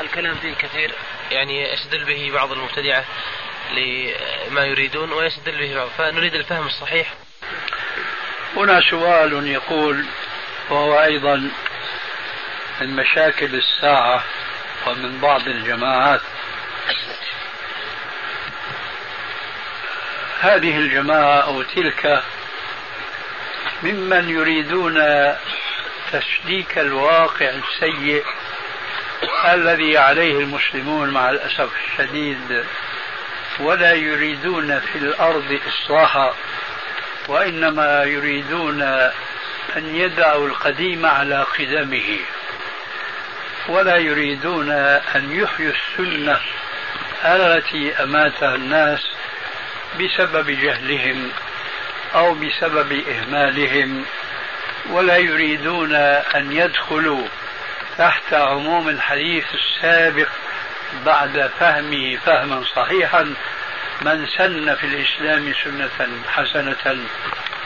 الكلام 0.00 0.34
فيه 0.34 0.54
كثير 0.54 0.92
يعني 1.30 1.72
يستدل 1.72 2.04
به 2.04 2.30
بعض 2.34 2.52
المبتدعة 2.52 3.04
لما 3.70 4.64
يريدون 4.64 5.12
ويستدل 5.12 5.58
به 5.58 5.74
بعض. 5.74 5.88
فنريد 5.98 6.34
الفهم 6.34 6.66
الصحيح. 6.66 7.14
هنا 8.56 8.80
سؤال 8.90 9.46
يقول 9.46 10.04
وهو 10.70 11.02
أيضا 11.02 11.50
من 12.80 12.96
مشاكل 12.96 13.54
الساعة 13.54 14.24
ومن 14.86 15.18
بعض 15.20 15.48
الجماعات. 15.48 16.20
هذه 20.40 20.76
الجماعة 20.76 21.40
أو 21.40 21.62
تلك 21.62 22.22
ممن 23.82 24.30
يريدون 24.30 24.96
تسليك 26.12 26.78
الواقع 26.78 27.50
السيء 27.50 28.24
الذي 29.52 29.98
عليه 29.98 30.38
المسلمون 30.38 31.10
مع 31.10 31.30
الأسف 31.30 31.70
الشديد. 31.86 32.64
ولا 33.60 33.92
يريدون 33.92 34.80
في 34.80 34.98
الأرض 34.98 35.60
إصلاحا 35.68 36.34
وإنما 37.28 38.04
يريدون 38.04 38.82
أن 39.76 39.96
يدعوا 39.96 40.46
القديم 40.48 41.06
على 41.06 41.42
قدمه. 41.58 42.18
ولا 43.68 43.96
يريدون 43.96 44.70
أن 45.14 45.32
يحيوا 45.32 45.72
السنة 45.72 46.40
التي 47.24 48.02
أماتها 48.02 48.54
الناس 48.54 49.00
بسبب 50.00 50.50
جهلهم 50.50 51.30
أو 52.14 52.34
بسبب 52.34 52.92
إهمالهم. 52.92 54.04
ولا 54.90 55.16
يريدون 55.16 55.94
أن 55.94 56.52
يدخلوا 56.52 57.26
تحت 57.98 58.34
عموم 58.34 58.88
الحديث 58.88 59.44
السابق 59.54 60.28
بعد 61.06 61.50
فهمه 61.60 62.16
فهما 62.16 62.64
صحيحا 62.76 63.34
من 64.02 64.26
سن 64.26 64.74
في 64.74 64.86
الإسلام 64.86 65.52
سنة 65.64 66.08
حسنة 66.32 66.96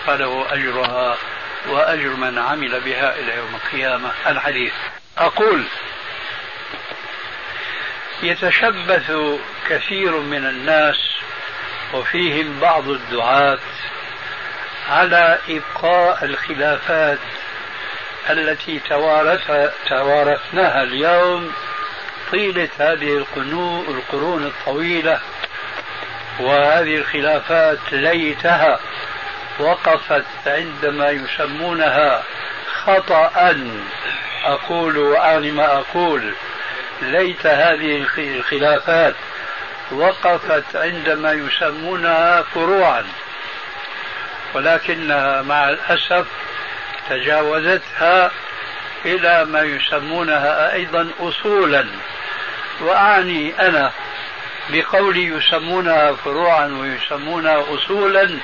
فله 0.07 0.47
أجرها 0.51 1.17
وأجر 1.69 2.09
من 2.09 2.39
عمل 2.39 2.81
بها 2.81 3.15
إلى 3.15 3.37
يوم 3.37 3.55
القيامة. 3.55 4.11
الحديث. 4.27 4.73
أقول 5.19 5.65
يتشبث 8.23 9.13
كثير 9.69 10.17
من 10.21 10.47
الناس 10.47 10.97
وفيهم 11.95 12.61
بعض 12.61 12.89
الدعاة 12.89 13.59
على 14.91 15.39
إبقاء 15.49 16.25
الخلافات 16.25 17.19
التي 18.31 18.81
توارث 18.89 19.71
توارثناها 19.89 20.83
اليوم 20.83 21.53
طيلة 22.33 22.69
هذه 22.79 23.17
القرون 23.89 24.47
الطويلة 24.47 25.21
وهذه 26.41 26.97
الخلافات 26.97 27.79
ليتها 27.93 28.79
وقفت 29.59 30.25
عندما 30.47 31.11
يسمونها 31.11 32.23
خطأ. 32.85 33.31
أقول 34.45 34.99
وأعني 34.99 35.51
ما 35.51 35.65
أقول. 35.79 36.33
ليت 37.03 37.47
هذه 37.47 37.97
الخ- 37.97 38.19
الخلافات 38.19 39.15
وقفت 39.93 40.77
عندما 40.77 41.33
يسمونها 41.33 42.43
فروعا. 42.43 43.05
ولكنها 44.55 45.43
مع 45.43 45.69
الأسف 45.69 46.27
تجاوزتها 47.11 48.31
إلى 49.05 49.45
ما 49.45 49.63
يسمونها 49.63 50.73
أيضا 50.73 51.11
أصولا. 51.21 51.87
وأعني 52.81 53.69
أنا 53.69 53.93
بقولي 54.71 55.25
يسمونها 55.25 56.13
فروعا 56.13 56.67
ويسمونها 56.67 57.65
أصولا 57.75 58.39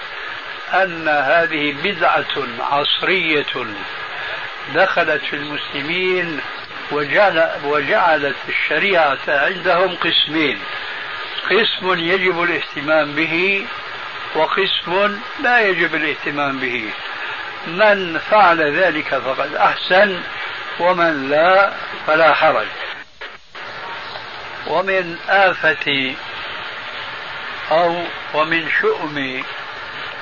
أن 0.75 1.09
هذه 1.09 1.75
بدعة 1.85 2.49
عصرية 2.61 3.67
دخلت 4.75 5.23
في 5.25 5.37
المسلمين 5.37 6.41
وجعل 6.93 7.51
وجعلت 7.65 8.37
الشريعة 8.49 9.19
عندهم 9.29 9.97
قسمين. 9.97 10.59
قسم 11.51 11.99
يجب 11.99 12.43
الاهتمام 12.43 13.13
به 13.13 13.67
وقسم 14.35 15.21
لا 15.43 15.61
يجب 15.61 15.95
الاهتمام 15.95 16.59
به. 16.59 16.91
من 17.67 18.19
فعل 18.31 18.77
ذلك 18.77 19.09
فقد 19.09 19.55
أحسن 19.55 20.23
ومن 20.81 21.31
لا 21.31 21.73
فلا 22.07 22.35
حرج. 22.35 22.67
ومن 24.67 25.17
آفة 25.29 26.15
أو 27.71 28.03
ومن 28.35 28.69
شؤم 28.81 29.43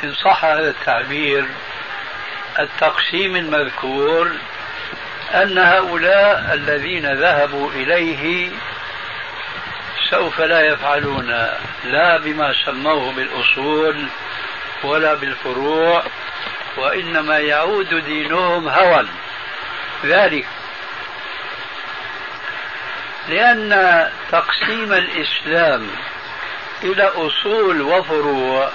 إن 0.05 0.15
صح 0.15 0.45
هذا 0.45 0.71
التعبير 0.71 1.47
التقسيم 2.59 3.37
المذكور 3.37 4.33
أن 5.35 5.59
هؤلاء 5.59 6.55
الذين 6.55 7.13
ذهبوا 7.13 7.71
إليه 7.71 8.51
سوف 10.11 10.41
لا 10.41 10.61
يفعلون 10.61 11.49
لا 11.85 12.17
بما 12.17 12.55
سموه 12.65 13.13
بالأصول 13.13 14.07
ولا 14.85 15.15
بالفروع 15.15 16.05
وإنما 16.77 17.39
يعود 17.39 17.95
دينهم 17.95 18.69
هوى. 18.69 19.07
ذلك 20.05 20.47
لأن 23.29 24.11
تقسيم 24.33 24.93
الإسلام 24.93 25.91
إلى 26.85 27.03
أصول 27.03 27.83
وفروع 27.83 28.71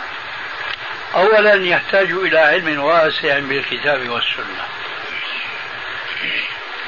أولا 1.16 1.54
يحتاج 1.54 2.12
إلى 2.12 2.40
علم 2.40 2.84
واسع 2.84 3.40
بالكتاب 3.40 4.10
والسنة. 4.10 4.66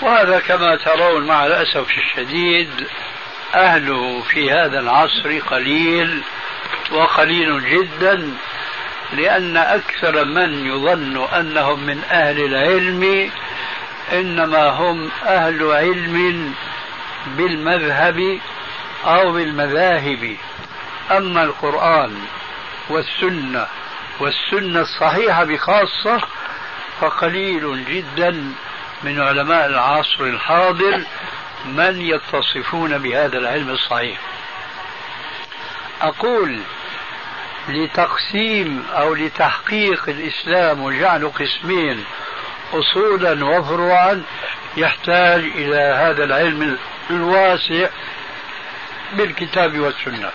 وهذا 0.02 0.40
كما 0.40 0.76
ترون 0.76 1.28
مع 1.28 1.46
الأسف 1.46 1.88
الشديد 1.98 2.88
أهله 3.56 4.22
في 4.22 4.52
هذا 4.52 4.80
العصر 4.80 5.40
قليل 5.40 6.24
وقليل 6.92 7.64
جدا 7.70 8.34
لأن 9.14 9.58
أكثر 9.58 10.26
من 10.26 10.66
يظن 10.66 11.28
أنهم 11.34 11.84
من 11.84 12.04
أهل 12.12 12.46
العلم 12.46 13.32
إنما 14.14 14.70
هم 14.70 15.12
أهل 15.26 15.72
علم 15.72 16.54
بالمذهب 17.38 18.40
أو 19.06 19.32
بالمذاهب. 19.32 20.38
أما 21.12 21.44
القرآن 21.44 22.18
والسنة 22.90 23.68
والسنة 24.20 24.82
الصحيحة 24.82 25.44
بخاصة 25.44 26.22
فقليل 27.02 27.86
جدا 27.86 28.54
من 29.04 29.22
علماء 29.22 29.66
العصر 29.66 30.24
الحاضر 30.24 31.02
من 31.66 32.02
يتصفون 32.02 32.98
بهذا 32.98 33.38
العلم 33.38 33.70
الصحيح؟ 33.70 34.18
أقول 36.02 36.60
لتقسيم 37.70 38.86
أو 38.94 39.14
لتحقيق 39.14 40.10
الإسلام 40.10 40.84
وجعله 40.84 41.30
قسمين 41.30 42.04
أصولا 42.74 43.46
وفروعا 43.46 44.24
يحتاج 44.78 45.44
إلى 45.44 45.78
هذا 45.78 46.24
العلم 46.24 46.78
الواسع 47.10 47.90
بالكتاب 49.14 49.80
والسنة. 49.80 50.32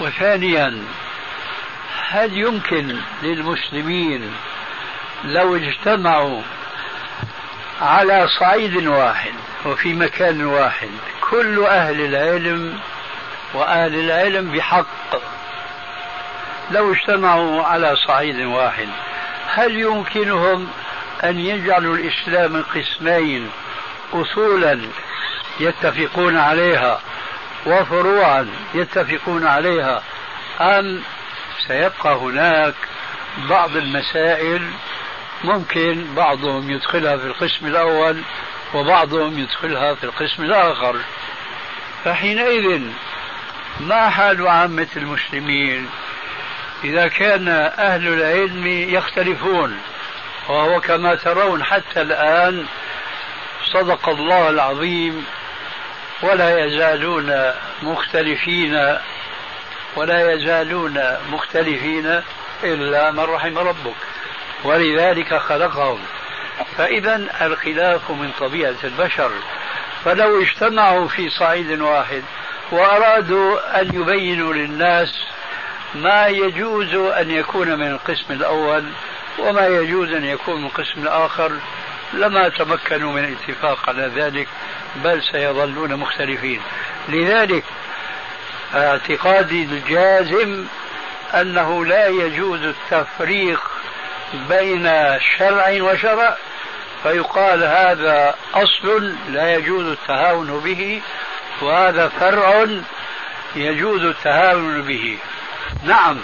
وثانيا 0.00 0.84
هل 2.08 2.38
يمكن 2.38 2.96
للمسلمين 3.22 4.32
لو 5.24 5.56
اجتمعوا 5.56 6.42
على 7.80 8.28
صعيد 8.40 8.86
واحد 8.86 9.32
وفي 9.66 9.94
مكان 9.94 10.44
واحد. 10.44 10.90
كل 11.30 11.64
أهل 11.64 12.00
العلم 12.00 12.78
وأهل 13.54 13.94
العلم 13.94 14.52
بحق. 14.52 15.16
لو 16.70 16.92
اجتمعوا 16.92 17.62
على 17.62 17.96
صعيد 17.96 18.40
واحد 18.40 18.88
هل 19.54 19.76
يمكنهم 19.80 20.68
أن 21.24 21.40
يجعلوا 21.40 21.96
الإسلام 21.96 22.62
قسمين 22.74 23.50
أصولا 24.12 24.80
يتفقون 25.60 26.36
عليها 26.36 27.00
وفروعا 27.66 28.48
يتفقون 28.74 29.46
عليها 29.46 30.02
أم 30.60 31.02
سيبقى 31.66 32.14
هناك 32.14 32.74
بعض 33.48 33.76
المسائل 33.76 34.70
ممكن 35.44 36.14
بعضهم 36.14 36.70
يدخلها 36.70 37.16
في 37.16 37.26
القسم 37.26 37.66
الأول 37.66 38.22
وبعضهم 38.74 39.38
يدخلها 39.38 39.94
في 39.94 40.04
القسم 40.04 40.42
الآخر. 40.42 40.96
فحينئذ 42.04 42.82
ما 43.80 44.10
حال 44.10 44.48
عامة 44.48 44.88
المسلمين؟ 44.96 45.88
إذا 46.84 47.08
كان 47.08 47.48
أهل 47.78 48.08
العلم 48.08 48.66
يختلفون 48.66 49.78
وهو 50.48 50.80
كما 50.80 51.14
ترون 51.14 51.64
حتى 51.64 52.00
الآن 52.00 52.66
صدق 53.72 54.08
الله 54.08 54.50
العظيم 54.50 55.26
ولا 56.22 56.64
يزالون 56.64 57.52
مختلفين 57.82 58.96
ولا 59.96 60.32
يزالون 60.32 61.16
مختلفين 61.30 62.22
إلا 62.64 63.10
من 63.10 63.20
رحم 63.20 63.58
ربك. 63.58 64.15
ولذلك 64.64 65.34
خلقهم. 65.34 65.98
فإذا 66.76 67.16
الخلاف 67.40 68.10
من 68.10 68.30
طبيعة 68.40 68.76
البشر. 68.84 69.30
فلو 70.04 70.42
اجتمعوا 70.42 71.08
في 71.08 71.30
صعيد 71.30 71.80
واحد 71.80 72.22
وأرادوا 72.70 73.80
أن 73.80 73.90
يبينوا 73.94 74.54
للناس 74.54 75.26
ما 75.94 76.26
يجوز 76.26 76.94
أن 76.94 77.30
يكون 77.30 77.78
من 77.78 77.86
القسم 77.86 78.32
الأول 78.32 78.84
وما 79.38 79.66
يجوز 79.66 80.12
أن 80.12 80.24
يكون 80.24 80.60
من 80.60 80.66
القسم 80.66 81.02
الآخر 81.02 81.52
لما 82.12 82.48
تمكنوا 82.48 83.12
من 83.12 83.24
الاتفاق 83.24 83.88
على 83.88 84.10
ذلك 84.16 84.48
بل 84.96 85.22
سيظلون 85.22 85.96
مختلفين. 85.96 86.60
لذلك 87.08 87.64
اعتقادي 88.74 89.62
الجازم 89.64 90.64
أنه 91.34 91.84
لا 91.84 92.08
يجوز 92.08 92.62
التفريق 92.62 93.60
بين 94.34 94.90
شرع 95.38 95.82
وشرع 95.82 96.36
فيقال 97.02 97.64
هذا 97.64 98.34
أصل 98.54 99.14
لا 99.28 99.54
يجوز 99.54 99.86
التهاون 99.86 100.60
به 100.60 101.02
وهذا 101.62 102.08
فرع 102.08 102.66
يجوز 103.56 104.02
التهاون 104.02 104.82
به. 104.82 105.18
نعم 105.84 106.18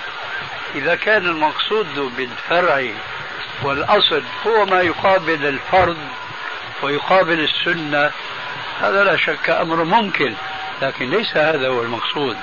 إذا 0.75 0.95
كان 0.95 1.27
المقصود 1.27 2.15
بالفرع 2.17 2.85
والأصل 3.63 4.23
هو 4.47 4.67
ما 4.67 4.81
يقابل 4.81 5.47
الفرد 5.47 5.97
ويقابل 6.83 7.41
السنة 7.41 8.11
هذا 8.81 9.05
لا 9.05 9.17
شك 9.17 9.51
أمر 9.51 9.85
ممكن 9.85 10.35
لكن 10.83 11.11
ليس 11.11 11.37
هذا 11.37 11.69
هو 11.69 11.83
المقصود. 11.83 12.37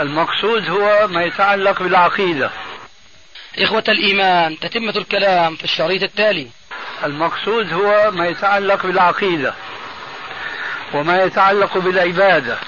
المقصود 0.00 0.70
هو 0.70 1.08
ما 1.08 1.24
يتعلق 1.24 1.82
بالعقيدة. 1.82 2.50
إخوة 3.58 3.84
الإيمان 3.88 4.58
تتمة 4.58 4.96
الكلام 4.96 5.56
في 5.56 5.64
الشريط 5.64 6.02
التالي. 6.02 6.48
المقصود 7.04 7.72
هو 7.72 8.10
ما 8.10 8.26
يتعلق 8.26 8.86
بالعقيدة 8.86 9.54
وما 10.94 11.22
يتعلق 11.22 11.78
بالعبادة. 11.78 12.58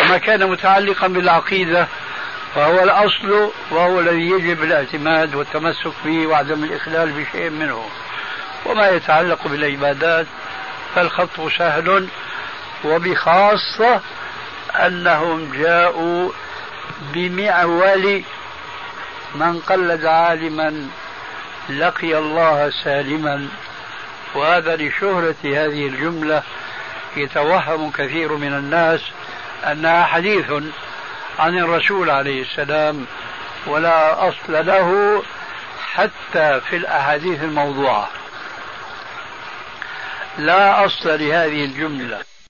وما 0.00 0.18
كان 0.18 0.50
متعلقا 0.50 1.06
بالعقيدة 1.06 1.88
فهو 2.54 2.82
الأصل 2.82 3.50
وهو 3.70 4.00
الذي 4.00 4.30
يجب 4.30 4.62
الاعتماد 4.62 5.34
والتمسك 5.34 5.92
به 6.04 6.26
وعدم 6.26 6.64
الإخلال 6.64 7.12
بشيء 7.12 7.50
منه. 7.50 7.84
وما 8.66 8.88
يتعلق 8.88 9.48
بالعبادات 9.48 10.26
فالخط 10.94 11.40
سهل 11.58 12.08
وبخاصة 12.84 14.00
أنهم 14.74 15.52
جاءوا 15.52 16.30
بمعول 17.14 18.22
من 19.34 19.60
قلد 19.60 20.04
عالما 20.04 20.88
لقي 21.68 22.18
الله 22.18 22.70
سالما. 22.84 23.48
وهذا 24.34 24.76
لشهرة 24.76 25.34
هذه 25.44 25.86
الجملة 25.86 26.42
يتوهم 27.16 27.90
كثير 27.90 28.32
من 28.32 28.52
الناس 28.52 29.00
أنها 29.64 30.04
حديث 30.04 30.52
عن 31.38 31.58
الرسول 31.58 32.10
عليه 32.10 32.42
السلام 32.42 33.06
ولا 33.66 34.28
أصل 34.28 34.66
له 34.66 35.22
حتى 35.92 36.60
في 36.60 36.76
الأحاديث 36.76 37.42
الموضوعة. 37.42 38.08
لا 40.38 40.84
أصل 40.84 41.08
لهذه 41.08 41.64
الجملة. 41.64 42.33